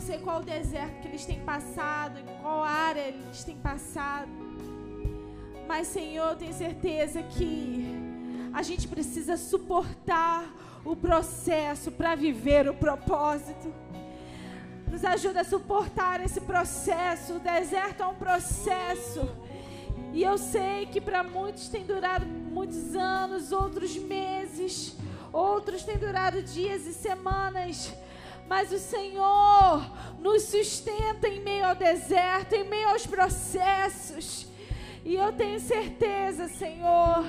não 0.00 0.06
sei 0.06 0.16
qual 0.16 0.42
deserto 0.42 1.02
que 1.02 1.08
eles 1.08 1.26
têm 1.26 1.40
passado, 1.40 2.18
em 2.18 2.24
qual 2.40 2.64
área 2.64 3.02
eles 3.02 3.44
têm 3.44 3.56
passado. 3.56 4.30
Mas, 5.68 5.88
Senhor, 5.88 6.30
eu 6.30 6.36
tenho 6.36 6.54
certeza 6.54 7.22
que 7.22 7.84
a 8.50 8.62
gente 8.62 8.88
precisa 8.88 9.36
suportar 9.36 10.42
o 10.86 10.96
processo 10.96 11.92
para 11.92 12.14
viver 12.14 12.66
o 12.66 12.72
propósito. 12.72 13.70
Nos 14.90 15.04
ajuda 15.04 15.42
a 15.42 15.44
suportar 15.44 16.24
esse 16.24 16.40
processo. 16.40 17.34
O 17.34 17.38
deserto 17.38 18.02
é 18.02 18.06
um 18.06 18.14
processo. 18.14 19.28
E 20.14 20.22
eu 20.22 20.38
sei 20.38 20.86
que 20.86 20.98
para 20.98 21.22
muitos 21.22 21.68
tem 21.68 21.84
durado 21.84 22.24
muitos 22.24 22.96
anos, 22.96 23.52
outros 23.52 23.94
meses, 23.98 24.96
outros 25.30 25.82
tem 25.82 25.98
durado 25.98 26.42
dias 26.42 26.86
e 26.86 26.94
semanas 26.94 27.94
mas 28.50 28.72
o 28.72 28.80
Senhor 28.80 29.80
nos 30.18 30.42
sustenta 30.42 31.28
em 31.28 31.38
meio 31.38 31.64
ao 31.64 31.76
deserto, 31.76 32.52
em 32.52 32.64
meio 32.64 32.88
aos 32.88 33.06
processos. 33.06 34.44
E 35.04 35.14
eu 35.14 35.32
tenho 35.32 35.60
certeza, 35.60 36.48
Senhor, 36.48 37.24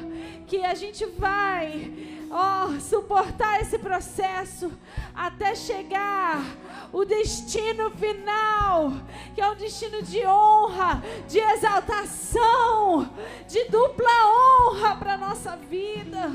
que 0.47 0.65
a 0.65 0.73
gente 0.73 1.05
vai, 1.05 1.93
ó, 2.31 2.79
suportar 2.79 3.61
esse 3.61 3.77
processo 3.77 4.71
até 5.13 5.53
chegar 5.53 6.43
o 6.91 7.05
destino 7.05 7.91
final, 7.91 8.91
que 9.35 9.41
é 9.41 9.47
um 9.47 9.55
destino 9.55 10.01
de 10.01 10.25
honra, 10.25 11.03
de 11.27 11.37
exaltação, 11.37 13.13
de 13.47 13.63
dupla 13.65 14.09
honra 14.25 14.95
para 14.95 15.17
nossa 15.17 15.55
vida. 15.55 16.31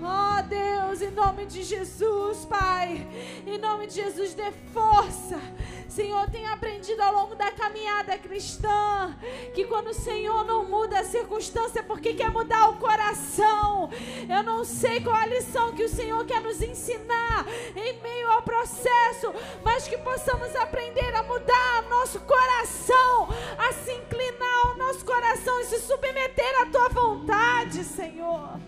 Oh 0.00 0.42
Deus, 0.42 1.02
em 1.02 1.10
nome 1.10 1.44
de 1.46 1.64
Jesus, 1.64 2.44
Pai, 2.44 3.04
em 3.44 3.58
nome 3.58 3.88
de 3.88 3.94
Jesus, 3.94 4.32
dê 4.32 4.52
força. 4.72 5.40
Senhor, 5.88 6.30
tenho 6.30 6.52
aprendido 6.52 7.00
ao 7.02 7.12
longo 7.12 7.34
da 7.34 7.50
caminhada 7.50 8.16
cristã 8.16 9.16
que 9.52 9.64
quando 9.64 9.88
o 9.88 9.94
Senhor 9.94 10.44
não 10.44 10.64
muda 10.64 11.00
a 11.00 11.04
circunstância, 11.04 11.80
é 11.80 11.82
porque 11.82 12.14
quer 12.14 12.30
mudar 12.30 12.68
o 12.68 12.76
coração. 12.76 13.90
Eu 14.28 14.44
não 14.44 14.64
sei 14.64 15.00
qual 15.00 15.16
a 15.16 15.26
lição 15.26 15.74
que 15.74 15.82
o 15.82 15.88
Senhor 15.88 16.24
quer 16.24 16.40
nos 16.40 16.62
ensinar 16.62 17.44
em 17.74 18.00
meio 18.00 18.30
ao 18.30 18.42
processo, 18.42 19.34
mas 19.64 19.88
que 19.88 19.98
possamos 19.98 20.54
aprender 20.54 21.12
a 21.16 21.24
mudar 21.24 21.82
nosso 21.90 22.20
coração, 22.20 23.28
a 23.58 23.72
se 23.72 23.92
inclinar 23.92 24.66
ao 24.66 24.76
nosso 24.76 25.04
coração 25.04 25.60
e 25.60 25.64
se 25.64 25.80
submeter 25.80 26.62
à 26.62 26.66
tua 26.66 26.88
vontade, 26.88 27.82
Senhor 27.82 28.67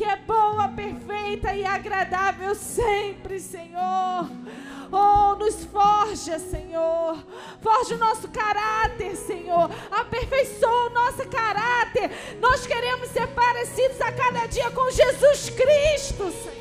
que 0.00 0.04
é 0.04 0.16
boa, 0.16 0.66
perfeita 0.68 1.52
e 1.52 1.62
agradável 1.62 2.54
sempre, 2.54 3.38
Senhor. 3.38 4.30
Oh, 4.90 5.34
nos 5.34 5.62
forja, 5.66 6.38
Senhor. 6.38 7.22
Forja 7.60 7.96
o 7.96 7.98
nosso 7.98 8.26
caráter, 8.28 9.14
Senhor. 9.14 9.70
Aperfeiçoa 9.90 10.86
o 10.86 10.94
nosso 10.94 11.28
caráter. 11.28 12.10
Nós 12.40 12.66
queremos 12.66 13.10
ser 13.10 13.26
parecidos 13.26 14.00
a 14.00 14.10
cada 14.10 14.46
dia 14.46 14.70
com 14.70 14.90
Jesus 14.90 15.50
Cristo, 15.50 16.32
Senhor. 16.32 16.60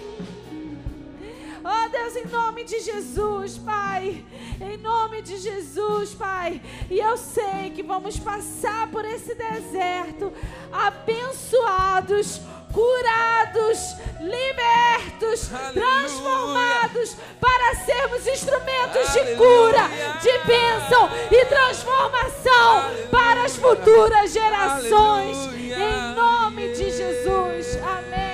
Oh 1.63 1.89
Deus, 1.89 2.15
em 2.17 2.25
nome 2.25 2.65
de 2.65 2.81
Jesus, 2.81 3.57
Pai. 3.57 4.25
Em 4.59 4.75
nome 4.77 5.21
de 5.21 5.37
Jesus, 5.37 6.13
Pai. 6.13 6.61
E 6.89 6.99
eu 6.99 7.15
sei 7.15 7.71
que 7.73 7.83
vamos 7.83 8.19
passar 8.19 8.91
por 8.91 9.05
esse 9.05 9.33
deserto 9.33 10.33
abençoados 10.73 12.41
curados, 12.71 13.95
libertos, 14.19 15.51
Aleluia. 15.53 15.73
transformados 15.73 17.17
para 17.39 17.75
sermos 17.85 18.27
instrumentos 18.27 19.09
Aleluia. 19.09 19.25
de 19.25 19.35
cura, 19.35 19.89
de 20.21 20.37
bênção 20.45 21.09
e 21.31 21.45
transformação 21.45 22.77
Aleluia. 22.77 23.07
para 23.09 23.43
as 23.43 23.55
futuras 23.55 24.33
gerações. 24.33 25.37
Em 25.55 26.15
nome 26.15 26.73
de 26.73 26.91
Jesus. 26.91 27.77
Amém. 27.83 28.29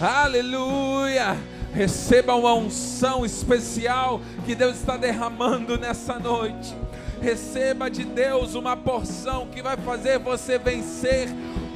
Aleluia. 0.00 1.36
Receba 1.72 2.34
uma 2.34 2.54
unção 2.54 3.24
especial 3.24 4.20
que 4.46 4.54
Deus 4.54 4.76
está 4.76 4.96
derramando 4.96 5.76
nessa 5.76 6.18
noite. 6.18 6.74
Receba 7.20 7.90
de 7.90 8.04
Deus 8.04 8.54
uma 8.54 8.76
porção 8.76 9.46
que 9.46 9.62
vai 9.62 9.76
fazer 9.78 10.18
você 10.18 10.58
vencer 10.58 11.28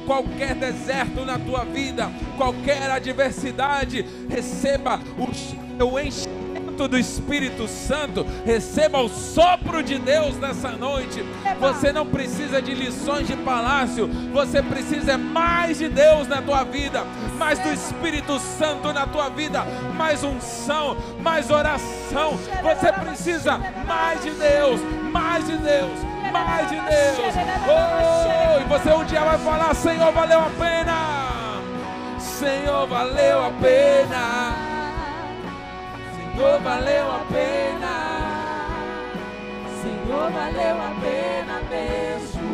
qualquer 0.09 0.55
deserto 0.55 1.23
na 1.23 1.37
tua 1.37 1.63
vida, 1.63 2.11
qualquer 2.35 2.89
adversidade, 2.89 4.03
receba 4.27 4.99
o 5.15 5.99
enchimento 5.99 6.87
do 6.87 6.97
Espírito 6.97 7.67
Santo, 7.67 8.25
receba 8.43 8.99
o 9.01 9.07
sopro 9.07 9.83
de 9.83 9.99
Deus 9.99 10.35
nessa 10.37 10.71
noite. 10.71 11.23
Você 11.59 11.91
não 11.91 12.07
precisa 12.07 12.59
de 12.59 12.73
lições 12.73 13.27
de 13.27 13.35
palácio, 13.35 14.09
você 14.33 14.63
precisa 14.63 15.15
mais 15.15 15.77
de 15.77 15.87
Deus 15.87 16.27
na 16.27 16.41
tua 16.41 16.63
vida, 16.63 17.03
mais 17.37 17.59
do 17.59 17.71
Espírito 17.71 18.39
Santo 18.39 18.91
na 18.91 19.05
tua 19.05 19.29
vida, 19.29 19.63
mais 19.95 20.23
unção, 20.23 20.97
mais 21.21 21.51
oração. 21.51 22.31
Você 22.63 22.91
precisa 22.93 23.59
mais 23.85 24.23
de 24.23 24.31
Deus, 24.31 24.81
mais 25.11 25.45
de 25.45 25.55
Deus 25.55 26.08
mais 26.31 26.69
de 26.69 26.75
Deus. 26.75 27.35
Oh, 27.67 28.61
e 28.61 28.63
você 28.65 28.91
um 28.91 29.03
dia 29.05 29.21
vai 29.21 29.37
falar: 29.37 29.73
Senhor, 29.75 30.11
valeu 30.11 30.39
a 30.39 30.49
pena. 30.57 31.59
Senhor, 32.19 32.87
valeu 32.87 33.45
a 33.45 33.51
pena. 33.61 34.53
Senhor, 36.15 36.59
valeu 36.61 37.11
a 37.11 37.25
pena. 37.31 38.19
Senhor, 39.81 40.31
valeu 40.31 40.75
a 40.81 40.91
pena 41.01 41.61
mesmo. 41.69 42.49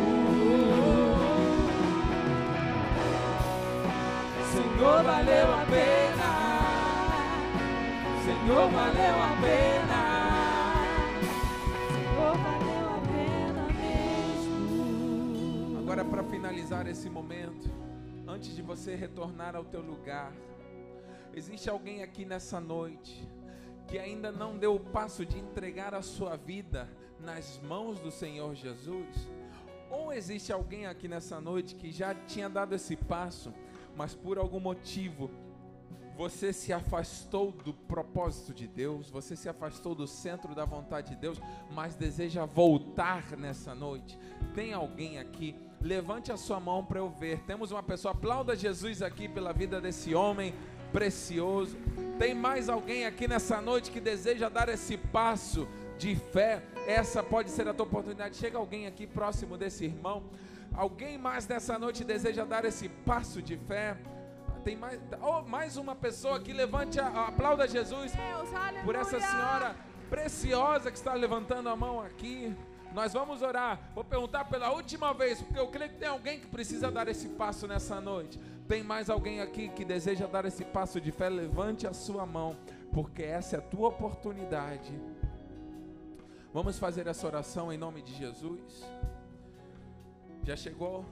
Senhor, 4.52 5.02
valeu 5.02 5.52
a 5.52 5.64
pena. 5.70 6.28
Senhor, 8.24 8.68
valeu 8.70 9.22
a 9.22 9.32
pena. 9.40 9.95
Agora, 15.96 16.10
para 16.10 16.24
finalizar 16.24 16.86
esse 16.86 17.08
momento, 17.08 17.70
antes 18.28 18.54
de 18.54 18.60
você 18.60 18.94
retornar 18.94 19.56
ao 19.56 19.64
teu 19.64 19.80
lugar, 19.80 20.30
existe 21.32 21.70
alguém 21.70 22.02
aqui 22.02 22.26
nessa 22.26 22.60
noite 22.60 23.26
que 23.88 23.98
ainda 23.98 24.30
não 24.30 24.58
deu 24.58 24.74
o 24.74 24.80
passo 24.80 25.24
de 25.24 25.38
entregar 25.38 25.94
a 25.94 26.02
sua 26.02 26.36
vida 26.36 26.86
nas 27.18 27.58
mãos 27.62 27.98
do 27.98 28.10
Senhor 28.10 28.54
Jesus? 28.54 29.06
Ou 29.90 30.12
existe 30.12 30.52
alguém 30.52 30.84
aqui 30.84 31.08
nessa 31.08 31.40
noite 31.40 31.74
que 31.74 31.90
já 31.90 32.14
tinha 32.14 32.50
dado 32.50 32.74
esse 32.74 32.94
passo, 32.94 33.50
mas 33.96 34.14
por 34.14 34.36
algum 34.36 34.60
motivo 34.60 35.30
você 36.14 36.52
se 36.52 36.74
afastou 36.74 37.52
do 37.52 37.72
propósito 37.72 38.52
de 38.52 38.66
Deus, 38.66 39.08
você 39.08 39.34
se 39.34 39.48
afastou 39.48 39.94
do 39.94 40.06
centro 40.06 40.54
da 40.54 40.66
vontade 40.66 41.14
de 41.14 41.16
Deus, 41.16 41.40
mas 41.70 41.94
deseja 41.94 42.44
voltar 42.44 43.34
nessa 43.38 43.74
noite. 43.74 44.18
Tem 44.54 44.74
alguém 44.74 45.18
aqui? 45.18 45.56
Levante 45.86 46.32
a 46.32 46.36
sua 46.36 46.58
mão 46.58 46.84
para 46.84 46.98
eu 46.98 47.08
ver. 47.08 47.38
Temos 47.46 47.70
uma 47.70 47.82
pessoa, 47.82 48.10
aplauda 48.10 48.56
Jesus 48.56 49.02
aqui 49.02 49.28
pela 49.28 49.52
vida 49.52 49.80
desse 49.80 50.16
homem 50.16 50.52
precioso. 50.92 51.76
Tem 52.18 52.34
mais 52.34 52.68
alguém 52.68 53.06
aqui 53.06 53.28
nessa 53.28 53.60
noite 53.60 53.92
que 53.92 54.00
deseja 54.00 54.48
dar 54.48 54.68
esse 54.68 54.96
passo 54.96 55.68
de 55.96 56.16
fé? 56.16 56.60
Essa 56.88 57.22
pode 57.22 57.50
ser 57.50 57.68
a 57.68 57.72
tua 57.72 57.86
oportunidade. 57.86 58.36
Chega 58.36 58.58
alguém 58.58 58.88
aqui 58.88 59.06
próximo 59.06 59.56
desse 59.56 59.84
irmão. 59.84 60.24
Alguém 60.74 61.16
mais 61.16 61.46
nessa 61.46 61.78
noite 61.78 62.02
deseja 62.02 62.44
dar 62.44 62.64
esse 62.64 62.88
passo 62.88 63.40
de 63.40 63.56
fé? 63.56 63.96
Tem 64.64 64.74
mais, 64.74 65.00
oh, 65.22 65.42
mais 65.42 65.76
uma 65.76 65.94
pessoa 65.94 66.40
que 66.40 66.52
levante, 66.52 66.98
a, 66.98 67.28
aplauda 67.28 67.68
Jesus 67.68 68.10
Deus, 68.10 68.84
por 68.84 68.96
essa 68.96 69.20
senhora 69.20 69.76
preciosa 70.10 70.90
que 70.90 70.98
está 70.98 71.14
levantando 71.14 71.68
a 71.68 71.76
mão 71.76 72.00
aqui. 72.00 72.52
Nós 72.96 73.12
vamos 73.12 73.42
orar. 73.42 73.90
Vou 73.94 74.02
perguntar 74.02 74.46
pela 74.46 74.72
última 74.72 75.12
vez, 75.12 75.42
porque 75.42 75.60
eu 75.60 75.68
creio 75.68 75.90
que 75.90 75.98
tem 75.98 76.08
alguém 76.08 76.40
que 76.40 76.46
precisa 76.46 76.90
dar 76.90 77.06
esse 77.08 77.28
passo 77.28 77.66
nessa 77.66 78.00
noite. 78.00 78.40
Tem 78.66 78.82
mais 78.82 79.10
alguém 79.10 79.42
aqui 79.42 79.68
que 79.68 79.84
deseja 79.84 80.26
dar 80.26 80.46
esse 80.46 80.64
passo 80.64 80.98
de 80.98 81.12
fé? 81.12 81.28
Levante 81.28 81.86
a 81.86 81.92
sua 81.92 82.24
mão, 82.24 82.56
porque 82.94 83.22
essa 83.22 83.56
é 83.56 83.58
a 83.58 83.62
tua 83.62 83.88
oportunidade. 83.88 84.98
Vamos 86.54 86.78
fazer 86.78 87.06
essa 87.06 87.26
oração 87.26 87.70
em 87.70 87.76
nome 87.76 88.00
de 88.00 88.14
Jesus. 88.14 88.82
Já 90.42 90.56
chegou 90.56 91.04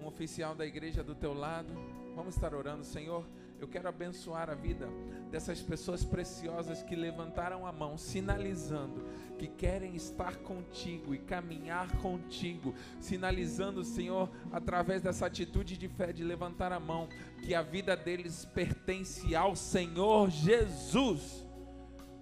um 0.00 0.06
oficial 0.06 0.54
da 0.54 0.64
igreja 0.64 1.04
do 1.04 1.14
teu 1.14 1.34
lado? 1.34 1.74
Vamos 2.16 2.36
estar 2.36 2.54
orando, 2.54 2.84
Senhor. 2.84 3.26
Eu 3.62 3.68
quero 3.68 3.88
abençoar 3.88 4.50
a 4.50 4.56
vida 4.56 4.88
dessas 5.30 5.62
pessoas 5.62 6.04
preciosas 6.04 6.82
que 6.82 6.96
levantaram 6.96 7.64
a 7.64 7.70
mão, 7.70 7.96
sinalizando 7.96 9.04
que 9.38 9.46
querem 9.46 9.94
estar 9.94 10.34
contigo 10.38 11.14
e 11.14 11.18
caminhar 11.18 11.88
contigo, 11.98 12.74
sinalizando, 12.98 13.84
Senhor, 13.84 14.28
através 14.50 15.00
dessa 15.00 15.26
atitude 15.26 15.78
de 15.78 15.86
fé 15.88 16.12
de 16.12 16.24
levantar 16.24 16.72
a 16.72 16.80
mão, 16.80 17.08
que 17.40 17.54
a 17.54 17.62
vida 17.62 17.96
deles 17.96 18.44
pertence 18.46 19.32
ao 19.36 19.54
Senhor 19.54 20.28
Jesus. 20.28 21.46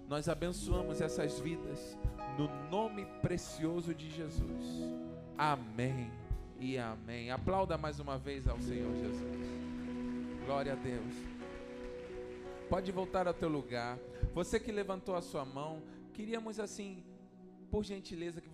Nós 0.07 0.29
abençoamos 0.29 1.01
essas 1.01 1.39
vidas 1.39 1.97
no 2.37 2.47
nome 2.69 3.03
precioso 3.19 3.95
de 3.95 4.11
Jesus. 4.11 4.63
Amém 5.35 6.11
e 6.59 6.77
amém. 6.77 7.31
Aplauda 7.31 7.79
mais 7.79 7.99
uma 7.99 8.19
vez 8.19 8.47
ao 8.47 8.61
Senhor 8.61 8.93
Jesus. 8.93 9.71
Glória 10.45 10.73
a 10.73 10.75
Deus. 10.75 11.30
Pode 12.71 12.89
voltar 12.89 13.27
ao 13.27 13.33
teu 13.33 13.49
lugar. 13.49 13.99
Você 14.33 14.57
que 14.57 14.71
levantou 14.71 15.13
a 15.13 15.21
sua 15.21 15.43
mão, 15.43 15.83
queríamos 16.13 16.57
assim, 16.57 17.03
por 17.69 17.83
gentileza, 17.83 18.39
que 18.39 18.49